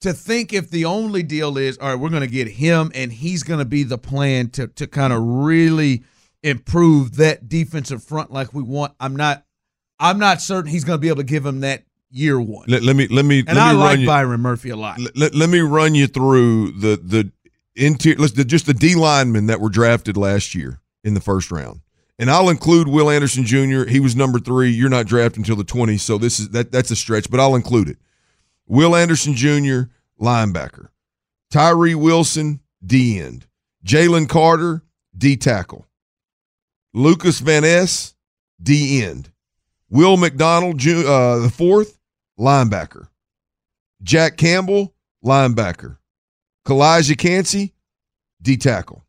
[0.00, 3.12] to think if the only deal is all right, we're going to get him and
[3.12, 6.04] he's going to be the plan to to kind of really
[6.42, 8.94] improve that defensive front like we want.
[9.00, 9.44] I'm not
[9.98, 12.66] I'm not certain he's going to be able to give him that year one.
[12.68, 14.76] Let, let me let me And let I me like run you, Byron Murphy a
[14.76, 15.00] lot.
[15.14, 17.32] Let, let me run you through the the
[17.74, 18.18] interior.
[18.18, 21.80] Let's just the D linemen that were drafted last year in the first round,
[22.18, 23.84] and I'll include Will Anderson Jr.
[23.84, 24.70] He was number three.
[24.70, 27.54] You're not drafted until the 20s, so this is that that's a stretch, but I'll
[27.54, 27.98] include it.
[28.68, 29.90] Will Anderson Jr.
[30.20, 30.88] linebacker,
[31.50, 33.46] Tyree Wilson D end,
[33.84, 34.82] Jalen Carter
[35.16, 35.86] D tackle,
[36.92, 38.14] Lucas Van Ness
[38.62, 39.32] D end,
[39.90, 41.98] Will McDonald uh, the fourth
[42.38, 43.08] linebacker.
[44.02, 45.96] Jack Campbell, linebacker.
[46.66, 47.72] Calijah Kancey,
[48.40, 49.04] D tackle.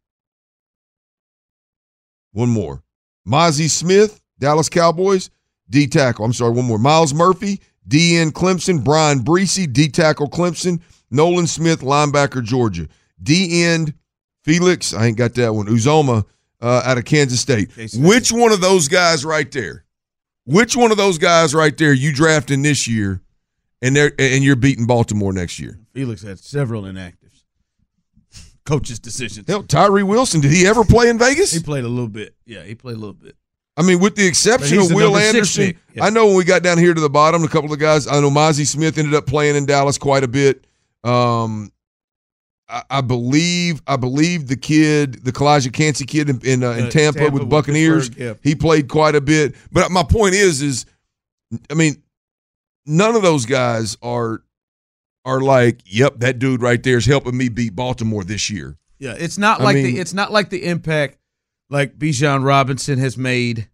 [2.32, 2.84] One more.
[3.28, 5.30] Mazi Smith, Dallas Cowboys,
[5.70, 6.26] D tackle.
[6.26, 6.80] I'm sorry, one more.
[6.80, 8.84] Myles Murphy, D end Clemson.
[8.84, 10.82] Bryan Bresee, D tackle Clemson.
[11.12, 12.88] Nolan Smith, linebacker Georgia.
[13.22, 13.94] D end
[14.44, 15.68] Felix, I ain't got that one.
[15.68, 16.24] Uzomah
[16.62, 17.72] uh, out of Kansas State.
[17.96, 19.86] Which one of those guys right there?
[20.46, 23.22] Which one of those guys right there you drafting this year,
[23.82, 25.80] and they're and you're beating Baltimore next year?
[25.94, 27.44] Felix had several inactives.
[28.66, 29.48] Coach's decisions.
[29.48, 31.52] Hell, Tyree Wilson, did he ever play in Vegas?
[31.52, 32.36] He played a little bit.
[32.46, 33.36] Yeah, he played a little bit.
[33.80, 35.80] I mean, with the exception of Will Anderson.
[35.94, 36.04] Yeah.
[36.04, 38.20] I know when we got down here to the bottom, a couple of guys, I
[38.20, 40.66] know Mazi Smith ended up playing in Dallas quite a bit.
[41.06, 41.72] Um,
[42.68, 46.90] I, I believe, I believe the kid, the Calijah Kancey kid in, in, uh, in
[46.90, 48.34] Tampa, Tampa with with Buccaneers, yeah.
[48.44, 49.56] he played quite a bit.
[49.72, 50.86] But my point is, is
[51.72, 52.04] I mean,
[52.86, 54.44] none of those guys are
[55.24, 58.78] are like, yep, that dude right there is helping me beat Baltimore this year.
[58.98, 61.18] Yeah, it's not I like mean- the it's not like the impact
[61.70, 63.70] like Bijan Robinson has made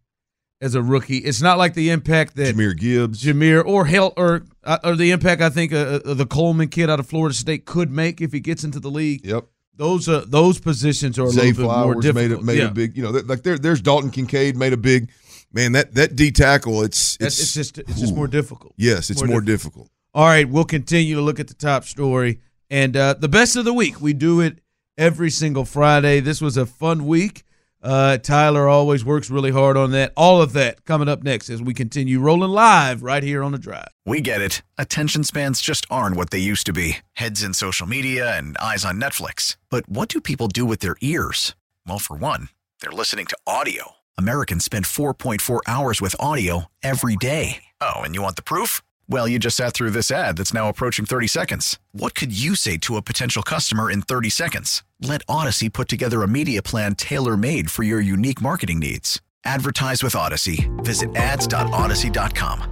[0.61, 1.17] as a rookie.
[1.17, 5.11] It's not like the impact that Jahmyr Gibbs, Jahmyr, or hell, or uh, or the
[5.11, 8.33] impact I think uh, uh, the Coleman kid out of Florida State could make if
[8.33, 9.25] he gets into the league.
[9.25, 9.45] Yep.
[9.75, 12.15] Those uh, those positions are a Zay little bit more difficult.
[12.15, 12.69] made a made yeah.
[12.69, 15.11] a big, you know, like there, there's Dalton Kincaid made a big,
[15.51, 15.73] man.
[15.73, 18.73] That that D tackle, it's it's it's just it's just more difficult.
[18.77, 19.89] Yes, it's more, difficult.
[20.13, 23.65] All right, we'll continue to look at the top story and uh, the best of
[23.65, 23.99] the week.
[23.99, 24.59] We do it
[24.97, 26.21] every single Friday.
[26.21, 27.43] This was a fun week.
[27.85, 30.11] Uh, Tyler always works really hard on that.
[30.17, 33.59] All of that coming up next as we continue rolling live right here on the
[33.59, 33.89] drive.
[34.07, 34.63] We get it.
[34.79, 38.85] Attention spans just aren't what they used to be heads in social media and eyes
[38.85, 39.57] on Netflix.
[39.69, 41.53] But what do people do with their ears?
[41.85, 42.49] Well, for one,
[42.81, 43.91] they're listening to audio.
[44.17, 47.65] Americans spend 4.4 hours with audio every day.
[47.81, 48.81] Oh, and you want the proof?
[49.07, 51.77] Well, you just sat through this ad that's now approaching 30 seconds.
[51.91, 54.83] What could you say to a potential customer in 30 seconds?
[54.99, 59.21] Let Audacy put together a media plan tailor made for your unique marketing needs.
[59.43, 60.69] Advertise with Audacy.
[60.83, 62.71] Visit ads.audacy.com.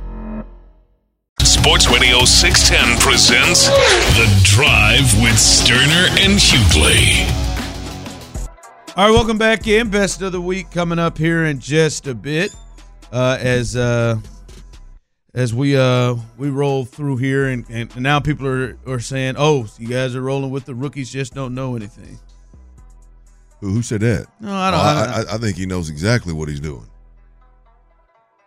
[1.41, 7.29] Sports Radio 610 presents The Drive with Stoerner and Hughley.
[8.95, 9.89] All right, welcome back in.
[9.89, 12.55] Best of the week coming up here in just a bit.
[13.11, 14.19] Uh, as uh,
[15.33, 19.67] as we uh we roll through here, and, and now people are are saying, "Oh,
[19.79, 22.19] you guys are rolling with the rookies, just don't know anything."
[23.61, 24.27] Who, who said that?
[24.41, 26.59] No, I don't- Oh, I I, don't- I, I think he knows exactly what he's
[26.59, 26.85] doing.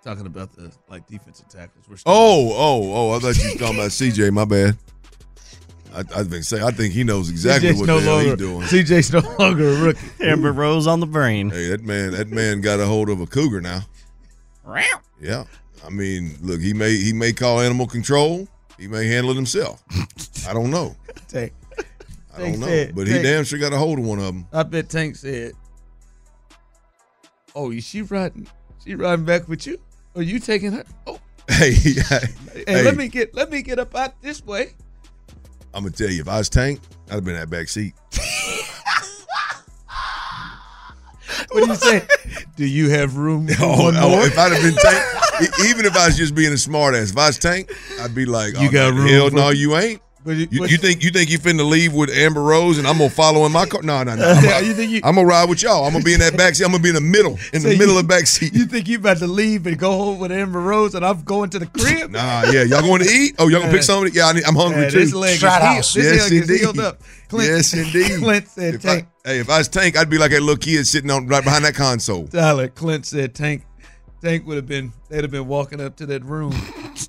[0.05, 1.89] Talking about the like defensive tackles.
[1.89, 3.17] We're Oh, oh, oh!
[3.17, 4.31] I thought you were talking about CJ.
[4.33, 4.77] My bad.
[5.95, 8.39] I, I've been I think he knows exactly CJ's what no the hell longer, he's
[8.39, 8.61] doing.
[9.01, 10.07] CJ's no longer a rookie.
[10.21, 11.49] Amber Rose on the brain.
[11.51, 13.81] Hey, that man, that man got a hold of a cougar now.
[15.21, 15.45] Yeah,
[15.87, 18.49] I mean, look, he may he may call animal control.
[18.79, 19.83] He may handle it himself.
[20.49, 20.97] I don't know.
[21.29, 21.53] Tank.
[22.35, 22.67] I don't Tank know.
[22.67, 24.47] said- But he damn sure got a hold of one of them.
[24.53, 25.53] I bet Tank said,
[27.55, 28.47] "Oh, is she riding?
[28.85, 29.79] She riding back with you?
[30.15, 30.85] Or you taking her?
[31.07, 31.19] Oh,
[31.49, 32.19] Hey, hey,
[32.67, 34.75] hey, let me get let me get up out this way."
[35.73, 37.95] I'm gonna tell you, if I was Tank, I'd have been in that back seat.
[41.51, 42.07] What do you say?
[42.57, 44.27] do you have room Oh, one oh, more?
[44.27, 45.26] if I'd have been Tank,
[45.67, 48.25] even if I was just being a smart ass, if I was Tank, I'd be
[48.27, 50.01] like, You oh, got no, room Hell no, you ain't.
[50.25, 52.99] But you- You, you think you think you finna leave with Amber Rose and I'm
[52.99, 53.81] gonna follow in my car?
[53.83, 54.25] No, no, no.
[54.29, 55.85] I'm, you think you- I'm gonna ride with y'all.
[55.85, 56.65] I'm gonna be in that back seat.
[56.65, 58.53] I'm gonna be in the middle, in So the you- middle of the back seat.
[58.53, 61.51] You think you about to leave and go home with Amber Rose, and I'm going
[61.51, 62.11] to the crib?
[62.17, 63.37] Nah, yeah, y'all going to eat?
[63.39, 64.13] Oh, y'all gonna pick something?
[64.13, 64.99] Yeah, I need, I'm hungry Yeah, too.
[64.99, 65.63] this leg is healed.
[65.77, 66.59] This yes, leg is indeed.
[66.61, 67.03] healed up.
[67.29, 68.19] Clint- yes, indeed.
[68.19, 69.09] Clint said If I- Tank.
[69.25, 71.65] hey, if I was Tank, I'd be like that little kid sitting on right behind
[71.65, 72.27] that console.
[72.27, 73.63] Tyler Clint said Tank
[74.23, 76.55] Tank would have been they'd have been walking up to that room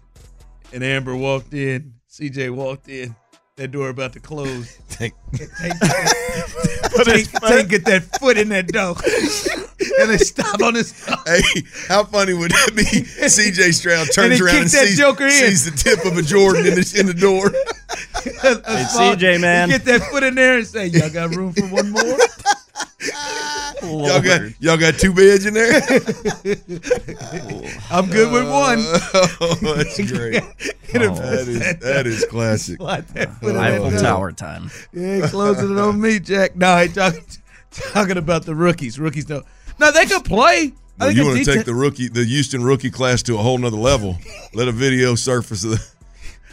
[0.74, 3.16] and Amber walked in, CJ walked in,
[3.56, 4.78] that door about to close.
[4.90, 5.50] Tank Tank,
[7.04, 8.96] Tank, Tank get that foot in that door.
[10.00, 11.42] and they stop on his Hey,
[11.88, 12.84] how funny would that be?
[12.84, 15.32] CJ Stroud turns he around and that sees, joker in.
[15.32, 17.50] sees the tip of a Jordan in the, in the door.
[18.24, 18.56] Hey,
[19.16, 19.70] CJ, man.
[19.70, 22.18] Get that foot in there and say, Y'all got room for one more?
[23.84, 25.82] Y'all got y'all got two beds in there.
[27.92, 28.80] I'm good with one.
[29.40, 30.34] Oh, that's great.
[30.92, 32.78] Get him- oh, that is that is classic.
[32.78, 34.00] Slide that foot in that Eiffel door.
[34.00, 34.72] Tower time.
[34.94, 36.56] Yeah, closing it on me, Jack.
[36.56, 37.22] No, I talking
[37.72, 39.00] talking about the rookies.
[39.00, 39.46] Rookies don't.
[39.80, 40.74] No, they could play.
[41.00, 43.36] I Well, think you want to detail- take the rookie, the Houston rookie class to
[43.36, 44.18] a whole nother level.
[44.54, 45.72] Let a video surface of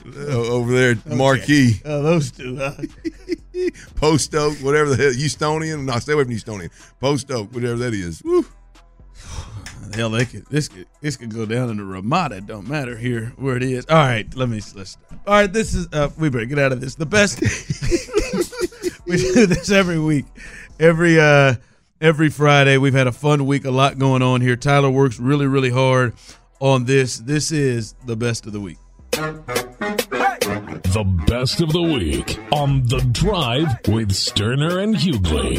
[0.04, 2.56] the, over there at Marquee, Oh, those two.
[2.56, 2.72] Huh?
[3.96, 5.84] Post Oak, whatever the hell, Houstonian.
[5.84, 6.70] No, stay away from Houstonian.
[7.00, 8.22] Post Oak, whatever that is.
[8.22, 8.44] Woo.
[9.94, 10.44] Hell, they could.
[10.46, 10.86] This could.
[11.00, 12.38] This could go down in the Ramada.
[12.38, 13.86] It don't matter here where it is.
[13.86, 14.60] All right, let me.
[14.74, 14.90] Let's.
[14.90, 15.20] Stop.
[15.26, 15.86] All right, this is.
[15.92, 16.94] Uh, we better get out of this.
[16.94, 17.40] The best.
[19.06, 20.24] we do this every week,
[20.80, 21.54] every uh,
[22.00, 22.78] every Friday.
[22.78, 23.66] We've had a fun week.
[23.66, 24.56] A lot going on here.
[24.56, 26.14] Tyler works really, really hard
[26.60, 27.18] on this.
[27.18, 28.78] This is the best of the week.
[30.44, 35.56] The best of the week on The Drive with Stoerner and Hughley.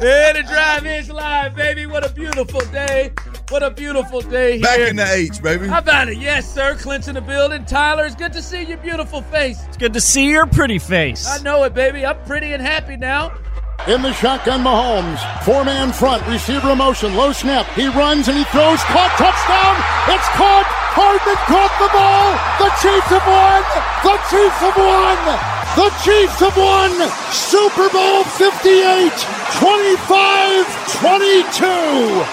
[0.00, 1.86] Hey, the drive is live, baby.
[1.86, 3.12] What a beautiful day.
[3.50, 4.62] What a beautiful day here.
[4.62, 5.68] Back in the H, baby.
[5.68, 6.18] How about it?
[6.18, 6.74] Yes, sir.
[6.74, 7.64] Clint's in the building.
[7.66, 9.62] Tyler, it's good to see your beautiful face.
[9.68, 11.28] It's good to see your pretty face.
[11.28, 12.04] I know it, baby.
[12.04, 13.32] I'm pretty and happy now.
[13.86, 15.44] In the shotgun, Mahomes.
[15.44, 17.66] Four man front, receiver motion, low snap.
[17.76, 18.82] He runs and he throws.
[18.82, 20.12] Caught, touchdown.
[20.12, 20.83] It's caught.
[20.94, 22.38] Hardman caught the ball.
[22.62, 23.62] The Chiefs have won.
[24.06, 25.18] The Chiefs have won.
[25.74, 26.94] The Chiefs have won.
[27.34, 29.10] Super Bowl 58,
[29.58, 31.66] 25 22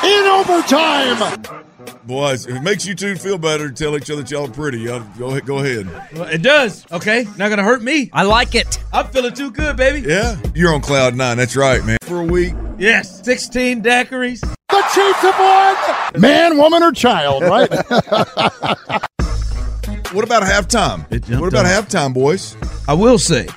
[0.05, 1.61] in overtime.
[2.03, 4.51] Boys, if it makes you two feel better, to tell each other that y'all are
[4.51, 4.79] pretty.
[4.79, 5.45] Y'all go ahead.
[5.45, 5.87] Go ahead.
[6.13, 6.85] Well, it does.
[6.91, 7.23] Okay.
[7.23, 8.09] Not going to hurt me.
[8.13, 8.77] I like it.
[8.93, 10.07] I'm feeling too good, baby.
[10.07, 11.37] Yeah, you're on cloud nine.
[11.37, 11.97] That's right, man.
[12.03, 12.53] For a week.
[12.77, 13.23] Yes.
[13.25, 14.43] 16 daiquiris.
[14.81, 16.21] The Chiefs have won.
[16.21, 17.69] Man, woman, or child, right?
[20.11, 21.09] What about halftime?
[21.39, 21.71] What about on.
[21.71, 22.57] halftime, boys?
[22.85, 23.47] I will say,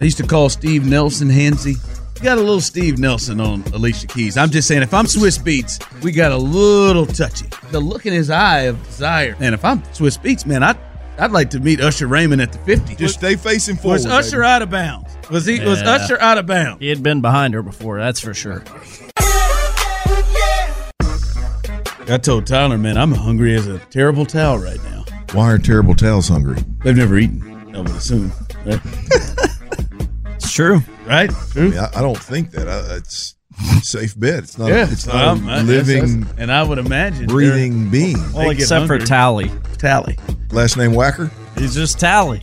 [0.00, 1.74] I used to call Steve Nelson Hansy.
[2.16, 4.36] You got a little Steve Nelson on Alicia Keys.
[4.36, 7.46] I'm just saying, if I'm Swizz Beatz, we got a little touchy.
[7.72, 9.36] The look in his eye of desire.
[9.40, 10.78] And if I'm Swizz Beatz, man, I'd,
[11.18, 12.94] I'd like to meet Usher Raymond at the 50.
[12.94, 13.94] Just stay facing forward.
[13.96, 15.10] was Usher out of bounds?
[15.28, 15.58] Was he?
[15.58, 16.78] Was Usher out of bounds?
[16.78, 18.62] He had been behind her before, that's for sure.
[22.10, 25.04] I told Tyler, man, I'm hungry as a terrible towel right now.
[25.32, 26.56] Why are terrible towels hungry?
[26.82, 27.74] They've never eaten.
[27.74, 28.32] I would assume.
[28.64, 28.80] Right?
[30.40, 30.80] It's true.
[31.04, 31.30] right?
[31.56, 32.68] I, mean, I, I don't think that.
[32.68, 33.34] I, it's
[33.82, 34.38] safe bet.
[34.44, 34.68] It's not.
[34.70, 38.16] yeah, It's not Um, a I- living, that's- and I would imagine breathing being.
[38.16, 38.98] They Well, get except for.
[38.98, 39.50] Tally.
[39.78, 40.16] Tally.
[40.52, 41.30] Last name Whacker.
[41.56, 42.40] He's just Tally.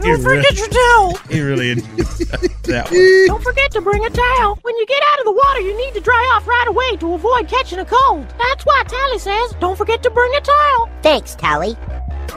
[0.00, 1.18] Don't forget your towel.
[1.30, 3.26] He really that one.
[3.26, 4.58] Don't forget to bring a towel.
[4.62, 7.14] When you get out of the water, you need to dry off right away to
[7.14, 8.26] avoid catching a cold.
[8.38, 10.90] That's why Tally says, don't forget to bring a towel.
[11.02, 11.76] Thanks, Tally.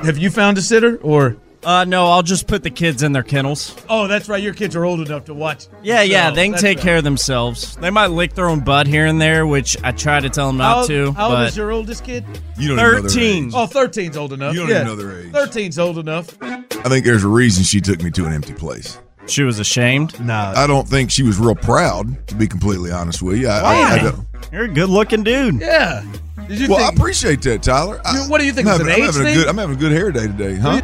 [0.03, 3.21] Have you found a sitter or Uh, no, I'll just put the kids in their
[3.23, 3.75] kennels.
[3.87, 4.41] Oh, that's right.
[4.41, 5.67] Your kids are old enough to watch.
[5.83, 6.83] Yeah, yeah, they can that's take right.
[6.83, 7.75] care of themselves.
[7.77, 10.57] They might lick their own butt here and there, which I try to tell them
[10.57, 11.11] How not old, to.
[11.13, 12.25] how old is your oldest kid?
[12.57, 13.45] You don't even know their 13.
[13.47, 13.51] age.
[13.55, 14.53] Oh, 13's old enough.
[14.55, 14.75] You don't yeah.
[14.83, 15.31] even know their age.
[15.31, 16.35] 13's old enough.
[16.41, 18.97] I think there's a reason she took me to an empty place.
[19.27, 20.19] she was ashamed.
[20.19, 20.53] Nah.
[20.55, 23.47] I don't think she was real proud, to be completely honest with you.
[23.49, 23.99] I, I, I Why?
[23.99, 24.27] don't.
[24.51, 25.61] You're a good-looking dude.
[25.61, 26.03] Yeah.
[26.47, 28.01] Did you Well, I appreciate that, Tyler.
[28.03, 28.67] I, what do you think?
[28.67, 29.35] I'm It's having, an I'm age having a thing?
[29.35, 29.47] good.
[29.47, 30.81] I'm having a good hair day today, huh?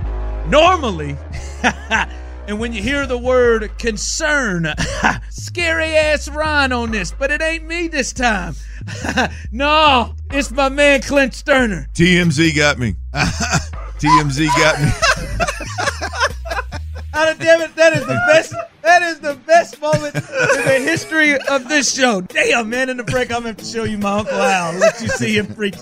[0.49, 1.17] Normally
[2.47, 4.73] and when you hear the word concern
[5.29, 8.55] scary ass rhyme on this but it ain't me this time
[9.51, 12.95] no it's my man clint Stoerner TMZ got me.
[13.99, 14.91] TMZ got me.
[17.17, 18.53] God damn it, that is the best.
[18.83, 22.21] That is the best moment in the history of this show.
[22.21, 22.89] Damn, man!
[22.89, 24.77] In the break, I'm gonna have to show you my uncle Al.
[24.77, 25.75] Let you see him preach.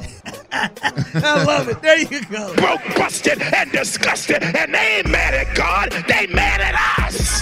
[0.56, 1.82] I love it.
[1.82, 2.54] There you go.
[2.56, 6.76] Broke, busted, and disgusted, and they ain't mad at God, they mad at
[7.06, 7.42] us.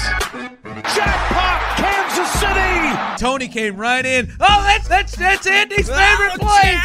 [0.96, 3.24] Jackpot, Kansas City.
[3.24, 4.32] Tony came right in.
[4.40, 6.78] Oh, that's that's that's Andy's favorite play.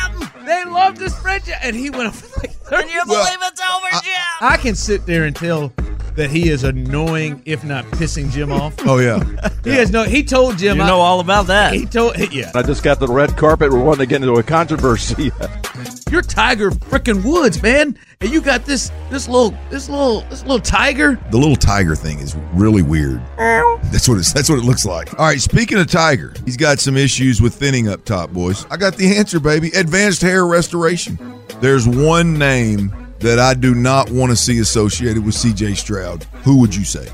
[0.44, 3.60] They love this spread, and he went up for like 30 Can you believe it's
[3.60, 4.14] over, Jim?
[4.40, 5.72] I can sit there and tell
[6.18, 8.74] that he is annoying, if not pissing Jim off.
[8.86, 9.22] Oh yeah.
[9.64, 10.04] He has no.
[10.04, 10.78] He told Jim.
[10.78, 11.74] You I- know all about that.
[11.74, 12.16] He told.
[12.32, 12.50] Yeah.
[12.54, 13.70] I just got the red carpet.
[13.70, 15.30] We're wanting to get into a controversy.
[16.10, 20.60] You're Tiger freaking Woods, man, and you got this this little this little this little
[20.60, 21.16] tiger.
[21.30, 23.20] The little tiger thing is really weird.
[23.36, 24.32] That's what it's.
[24.32, 25.18] That's what it looks like.
[25.18, 25.40] All right.
[25.40, 28.64] Speaking of tiger, he's got some issues with thinning up top, boys.
[28.70, 29.68] I got the answer, baby.
[29.74, 31.18] Advanced hair restoration.
[31.60, 35.74] There's one name that I do not want to see associated with C.J.
[35.74, 36.24] Stroud.
[36.44, 37.08] Who would you say?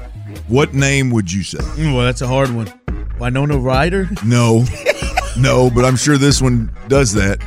[0.49, 1.59] What name would you say?
[1.59, 2.73] Mm, Well, that's a hard one.
[3.19, 4.09] Winona Ryder.
[4.25, 4.65] No,
[5.39, 7.39] no, but I'm sure this one does that.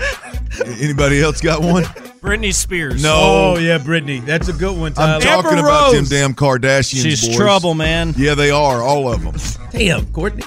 [0.81, 1.83] Anybody else got one?
[2.21, 3.01] Britney Spears.
[3.03, 3.13] No.
[3.15, 4.19] Oh yeah, Brittany.
[4.19, 4.93] That's a good one.
[4.97, 7.01] I'm talking Amber about them damn Kardashians.
[7.03, 7.35] She's boys.
[7.37, 8.13] trouble, man.
[8.17, 8.81] Yeah, they are.
[8.81, 9.35] All of them.
[9.71, 10.43] Damn, Courtney.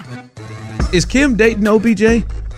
[0.93, 2.03] Is Kim dating OBJ?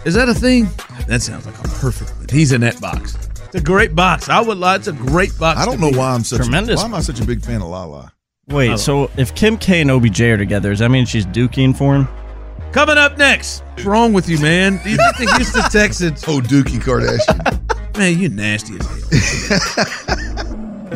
[0.05, 0.68] Is that a thing?
[1.07, 2.11] That sounds like a perfect.
[2.12, 2.30] fit.
[2.30, 3.16] He's in that box.
[3.53, 4.30] It's a great box.
[4.30, 4.76] I would lie.
[4.76, 5.61] It's a great box.
[5.61, 6.14] I don't know why.
[6.14, 6.40] I'm such.
[6.40, 6.80] Tremendous.
[6.80, 8.11] Why am I such a big fan of Lala?
[8.48, 8.76] Wait, oh.
[8.76, 12.09] so if Kim K and OBJ are together, does that mean she's duking for him?
[12.72, 13.61] Coming up next.
[13.61, 14.80] What's wrong with you, man?
[14.82, 16.24] Do you think the Houston Texans?
[16.28, 17.98] Oh, Dookie Kardashian.
[17.98, 20.28] Man, you nasty as hell.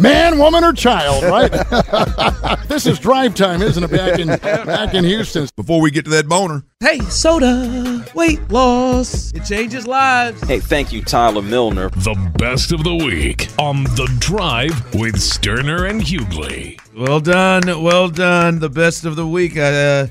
[0.01, 1.51] Man, woman, or child, right?
[2.69, 3.91] this is drive time, isn't it?
[3.91, 5.49] Back in back in Houston.
[5.57, 8.05] Before we get to that boner, Hey, soda.
[8.15, 9.33] Weight loss.
[9.33, 10.43] It changes lives.
[10.47, 11.89] Hey, thank you, Tyler Milner.
[11.91, 16.79] The best of the week on The Drive with Stoerner and Hughley.
[16.95, 18.59] Well done, well done.
[18.59, 19.57] The best of the week.
[19.57, 20.07] I, uh,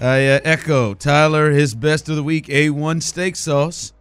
[0.00, 1.50] I uh, echo Tyler.
[1.50, 3.92] His best of the week: A1 steak sauce.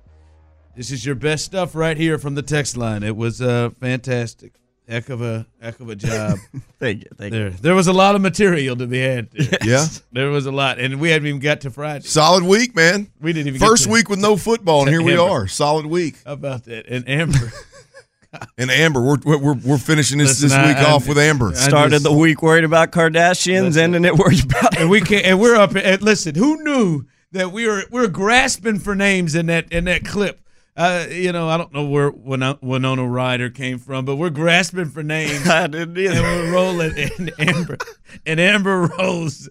[0.76, 3.04] This is your best stuff right here from the text line.
[3.04, 4.54] It was uh, fantastic.
[4.88, 6.38] Heck of a heck of a job.
[6.80, 7.10] Thank you.
[7.18, 9.32] Thank there, there was a lot of material to be had.
[9.32, 9.58] there.
[9.64, 12.06] yeah, There was a lot, and we hadn't even got to Friday.
[12.06, 13.10] solid week, man.
[13.22, 15.48] We didn't even get First to- week with no football, and here we are.
[15.48, 16.18] Solid week.
[16.26, 16.86] How about that?
[16.88, 17.52] And Amber
[18.58, 21.50] And Amber, we're we're, we're finishing this Listen, this week I- off with Amber.
[21.50, 24.78] I Started just- the week worried about Kardashians, ending it worried about.
[24.78, 25.76] and we can and we're up.
[25.76, 29.86] And listen, who knew that we were we were grasping for names in that in
[29.86, 30.40] that clip?
[30.76, 34.86] Uh, you know, I don't know where Winona, Winona Ryder came from, but we're grasping
[34.90, 35.48] for names.
[35.48, 36.16] I didn't either.
[36.16, 36.94] and we're rolling.
[36.98, 37.78] And Amber
[38.26, 39.50] and Amber Rose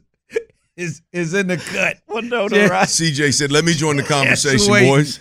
[0.77, 1.99] is is in the cut.
[2.09, 2.66] Winona Yeah.
[2.68, 2.87] Ryder.
[2.87, 4.89] CJ said, "Let me join the conversation, wait.
[4.89, 5.20] boys."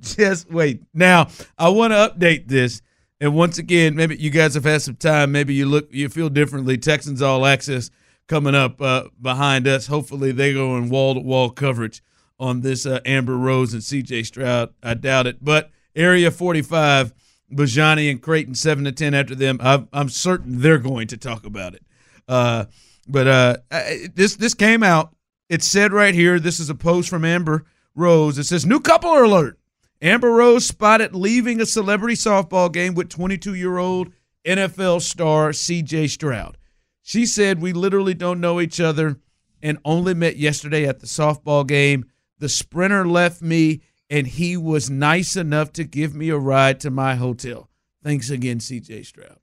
[0.00, 0.82] Just wait.
[0.94, 1.28] Now
[1.58, 2.82] I want to update this.
[3.20, 5.32] And once again, maybe you guys have had some time.
[5.32, 6.78] Maybe you look, you feel differently.
[6.78, 7.90] Texans All Access
[8.28, 9.88] coming up uh, behind us.
[9.88, 12.00] Hopefully, they go in wall to wall coverage
[12.38, 14.22] on this uh, Amber Rose and C.J.
[14.24, 14.72] Stroud.
[14.82, 17.12] I doubt it, but Area 45,
[17.52, 19.58] Bajani and Creighton seven to ten after them.
[19.60, 21.82] I'm, I'm certain they're going to talk about it.
[22.28, 22.66] Uh,
[23.08, 25.14] but uh, I- this this came out.
[25.48, 26.38] It said right here.
[26.38, 27.64] This is a post from Amber
[27.94, 28.38] Rose.
[28.38, 29.58] It says new couple alert.
[30.00, 34.12] Amber Rose spotted leaving a celebrity softball game with 22 year old
[34.44, 36.56] NFL star CJ Stroud.
[37.02, 39.18] She said, We literally don't know each other
[39.62, 42.04] and only met yesterday at the softball game.
[42.38, 46.90] The sprinter left me and he was nice enough to give me a ride to
[46.90, 47.68] my hotel.
[48.02, 49.38] Thanks again, CJ Stroud.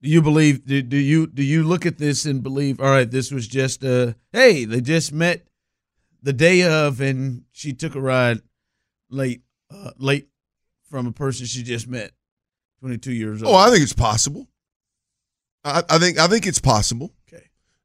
[0.00, 3.10] Do you believe do, do you do you look at this and believe all right
[3.10, 5.48] this was just uh hey they just met
[6.22, 8.40] the day of and she took a ride
[9.10, 9.42] late
[9.72, 10.28] uh, late
[10.88, 12.12] from a person she just met
[12.78, 14.46] 22 years old Oh, I think it's possible.
[15.64, 17.12] I, I think I think it's possible.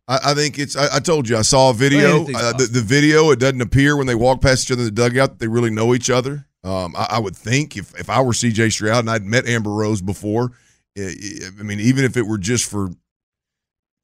[0.07, 0.75] I, I think it's.
[0.75, 2.23] I, I told you I saw a video.
[2.23, 4.91] Uh, the, the video it doesn't appear when they walk past each other in the
[4.91, 6.45] dugout that they really know each other.
[6.63, 8.69] Um, I, I would think if if I were C.J.
[8.69, 10.51] Stroud and I'd met Amber Rose before,
[10.97, 11.13] I
[11.59, 12.89] I mean, even if it were just for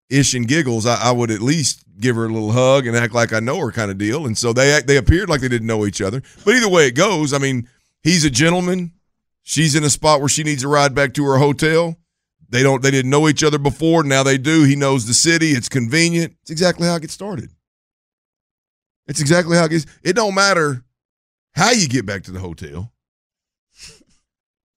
[0.10, 3.14] ish and giggles, I, I would at least give her a little hug and act
[3.14, 4.26] like I know her kind of deal.
[4.26, 6.22] And so they they appeared like they didn't know each other.
[6.45, 7.68] But either way it goes, I mean,
[8.04, 8.93] he's a gentleman.
[9.43, 11.97] She's in a spot where she needs a ride back to her hotel.
[12.50, 14.04] They don't they didn't know each other before.
[14.04, 14.64] Now they do.
[14.64, 15.52] He knows the city.
[15.52, 16.36] It's convenient.
[16.41, 17.52] It's exactly how it gets started.
[19.08, 19.86] It's exactly how it gets.
[20.04, 20.84] It don't matter
[21.54, 22.91] how you get back to the hotel.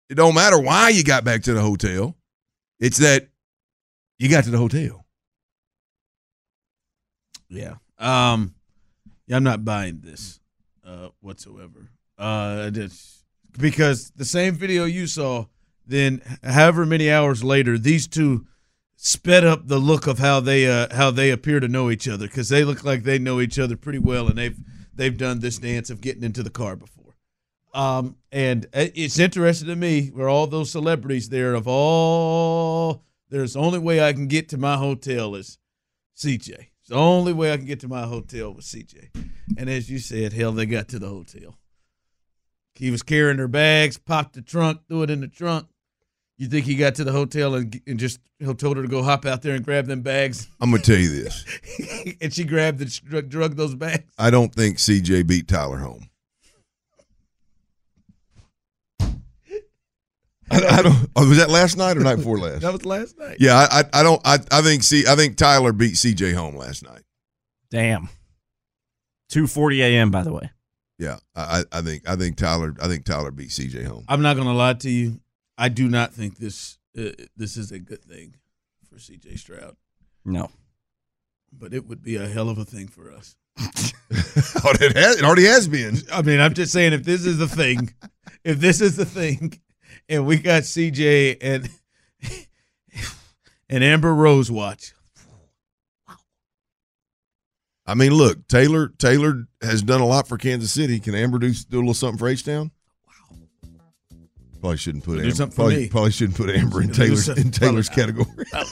[0.08, 2.16] It don't matter why you got back to the hotel.
[2.80, 3.28] It's that
[4.18, 5.04] you got to the hotel.
[7.48, 7.74] Yeah.
[7.98, 8.54] Um.
[9.26, 10.40] Yeah, I'm not buying this
[10.84, 11.88] uh, whatsoever.
[12.18, 12.70] Uh,
[13.56, 15.46] because the same video you saw,
[15.86, 18.46] then however many hours later, these two
[18.96, 22.26] sped up the look of how they uh, how they appear to know each other
[22.26, 24.58] because they look like they know each other pretty well, and they've
[24.94, 27.14] they've done this dance of getting into the car before.
[27.72, 33.60] Um, and it's interesting to me where all those celebrities there of all there's the
[33.60, 35.58] only way I can get to my hotel is
[36.16, 36.48] CJ.
[36.80, 39.10] It's the only way I can get to my hotel was CJ.
[39.56, 41.56] And as you said, hell, they got to the hotel.
[42.80, 45.68] He was carrying her bags, popped the trunk, threw it in the trunk.
[46.38, 49.02] You think he got to the hotel and, and just he told her to go
[49.02, 50.48] hop out there and grab them bags?
[50.62, 51.44] I'm gonna tell you this.
[52.22, 54.10] and she grabbed and drug, drug those bags.
[54.18, 56.08] I don't think CJ beat Tyler home.
[60.50, 61.10] I, I don't.
[61.14, 62.62] Oh, was that last night or night before last?
[62.62, 63.36] That was last night.
[63.38, 64.22] Yeah, I, I, I don't.
[64.24, 64.84] I, I think.
[64.84, 67.02] See, I think Tyler beat CJ home last night.
[67.70, 68.08] Damn.
[69.30, 70.10] 2:40 a.m.
[70.10, 70.50] By the way.
[71.00, 72.06] Yeah, I, I I think.
[72.06, 72.76] I think Tyler.
[72.78, 74.04] I think Tyler beat CJ home.
[74.06, 75.20] I'm not gonna lie to you.
[75.56, 78.34] I do not think this uh, this is a good thing
[78.86, 79.76] for CJ Stroud.
[80.26, 80.50] No.
[81.50, 83.34] But it would be a hell of a thing for us.
[84.62, 85.16] oh, it has.
[85.16, 85.96] It already has been.
[86.12, 87.94] I mean, I'm just saying, if this is the thing,
[88.44, 89.58] if this is the thing,
[90.06, 91.70] and we got CJ and
[93.70, 94.92] and Amber Rose watch,
[97.90, 98.88] I mean, look, Taylor.
[98.98, 101.00] Taylor has done a lot for Kansas City.
[101.00, 102.70] Can Amber do do a little something for H Town?
[104.60, 105.34] Probably shouldn't put Do Amber.
[105.34, 105.88] something for Probably, me.
[105.88, 108.46] probably shouldn't put Amber in Taylor's in Taylor's probably category.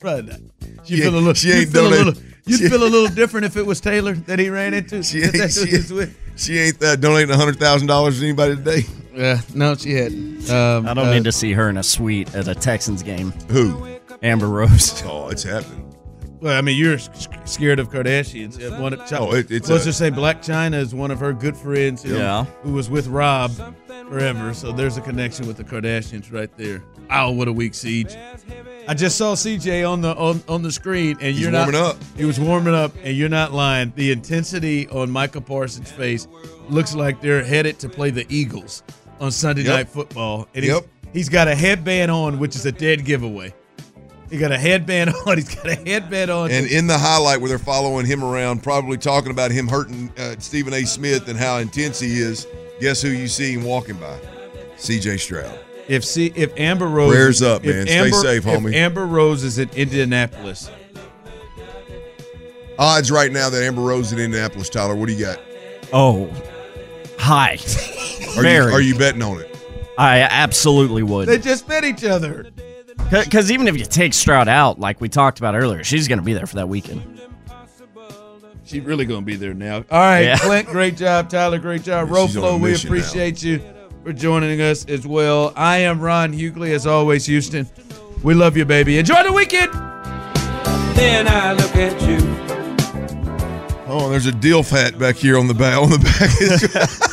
[0.00, 0.40] Probably not.
[0.84, 1.34] She You feel a ain't- little.
[1.34, 2.14] she ain't feel a little.
[2.46, 5.02] You'd she- feel a little different if it was Taylor that he ran into.
[5.02, 6.18] She That ain't, that's who she, he's with.
[6.36, 8.82] she ain't uh, donating hundred thousand dollars to anybody today.
[9.14, 10.50] Yeah, no, she hadn't.
[10.50, 13.30] Um, I don't uh, need to see her in a suite at a Texans game.
[13.48, 13.96] Who?
[14.22, 15.02] Amber Rose.
[15.06, 15.83] Oh, it's happening.
[16.44, 16.98] Well, I mean, you're
[17.46, 18.58] scared of Kardashians.
[18.78, 21.32] One of, Oh, it- it's let's a- just say Blac Chyna is one of her
[21.32, 22.02] good friends.
[22.02, 22.44] Who, Yeah.
[22.62, 23.50] who was with Rob
[24.10, 24.52] forever.
[24.52, 26.82] So there's a connection with the Kardashians right there.
[27.10, 28.14] Oh, what a week, Siege!
[28.86, 31.80] I just saw CJ on the on, on the screen, and He's you're not warming
[31.80, 31.96] up.
[32.14, 33.94] He was warming up, and you're not lying.
[33.96, 36.28] The intensity on Michael Parsons' face
[36.68, 38.82] looks like they're headed to play the Eagles
[39.18, 39.70] on Sunday Yep.
[39.74, 40.46] Night Football.
[40.54, 40.86] And Yep.
[41.12, 43.54] he's, he's got a headband on, which is a dead giveaway.
[44.34, 45.36] He got a headband on.
[45.36, 46.50] He's got a headband on.
[46.50, 50.34] And in the highlight where they're following him around, probably talking about him hurting uh,
[50.40, 50.84] Stephen A.
[50.84, 52.48] Smith and how intense he is.
[52.80, 54.18] Guess who you see him walking by?
[54.76, 55.18] C.J.
[55.18, 55.56] Stroud.
[55.86, 57.86] If see if Amber Rose Prayers up, if man.
[57.86, 58.74] Stay Amber- safe, if homie.
[58.74, 60.68] Amber Rose is in Indianapolis.
[62.76, 64.68] Odds right now that Amber Rose is in Indianapolis.
[64.68, 65.38] Tyler, what do you got?
[65.92, 66.28] Oh,
[67.20, 67.52] hi.
[68.36, 68.66] Are Very.
[68.66, 69.56] you are you betting on it?
[69.96, 71.28] I absolutely would.
[71.28, 72.50] They just met each other.
[73.10, 76.24] Because even if you take Stroud out, like we talked about earlier, she's going to
[76.24, 77.20] be there for that weekend.
[78.66, 79.76] She's really gonna be there now.
[79.90, 80.38] All right, Yeah.
[80.38, 81.28] Clint, great job.
[81.28, 82.08] Tyler, great job.
[82.10, 82.96] Yeah, she's on a Roflo, we mission now.
[82.96, 83.60] appreciate you
[84.02, 85.52] for joining us as well.
[85.54, 87.68] I am Ron Hughley, as always, Houston.
[88.22, 88.96] We love you, baby.
[88.98, 89.70] Enjoy the weekend.
[90.96, 92.16] Then I look at you.
[93.86, 97.10] Oh, there's a deal fat back here on the back on the back.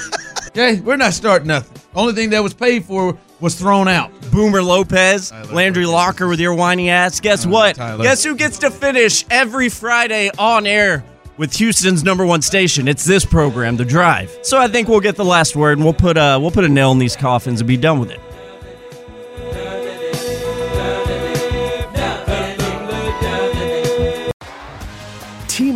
[0.53, 1.81] Hey, we're not starting nothing.
[1.95, 4.11] Only thing that was paid for was thrown out.
[4.31, 7.19] Boomer Lopez, Landry Locker with your whiny ass.
[7.19, 7.75] Guess uh, what?
[7.75, 8.03] Tyler.
[8.03, 11.03] Guess who gets to finish every Friday on air
[11.37, 12.87] with Houston's number one station?
[12.87, 14.31] It's this program, The Drive.
[14.43, 16.69] So I think we'll get the last word and we'll put a we'll put a
[16.69, 18.19] nail in these coffins and be done with it.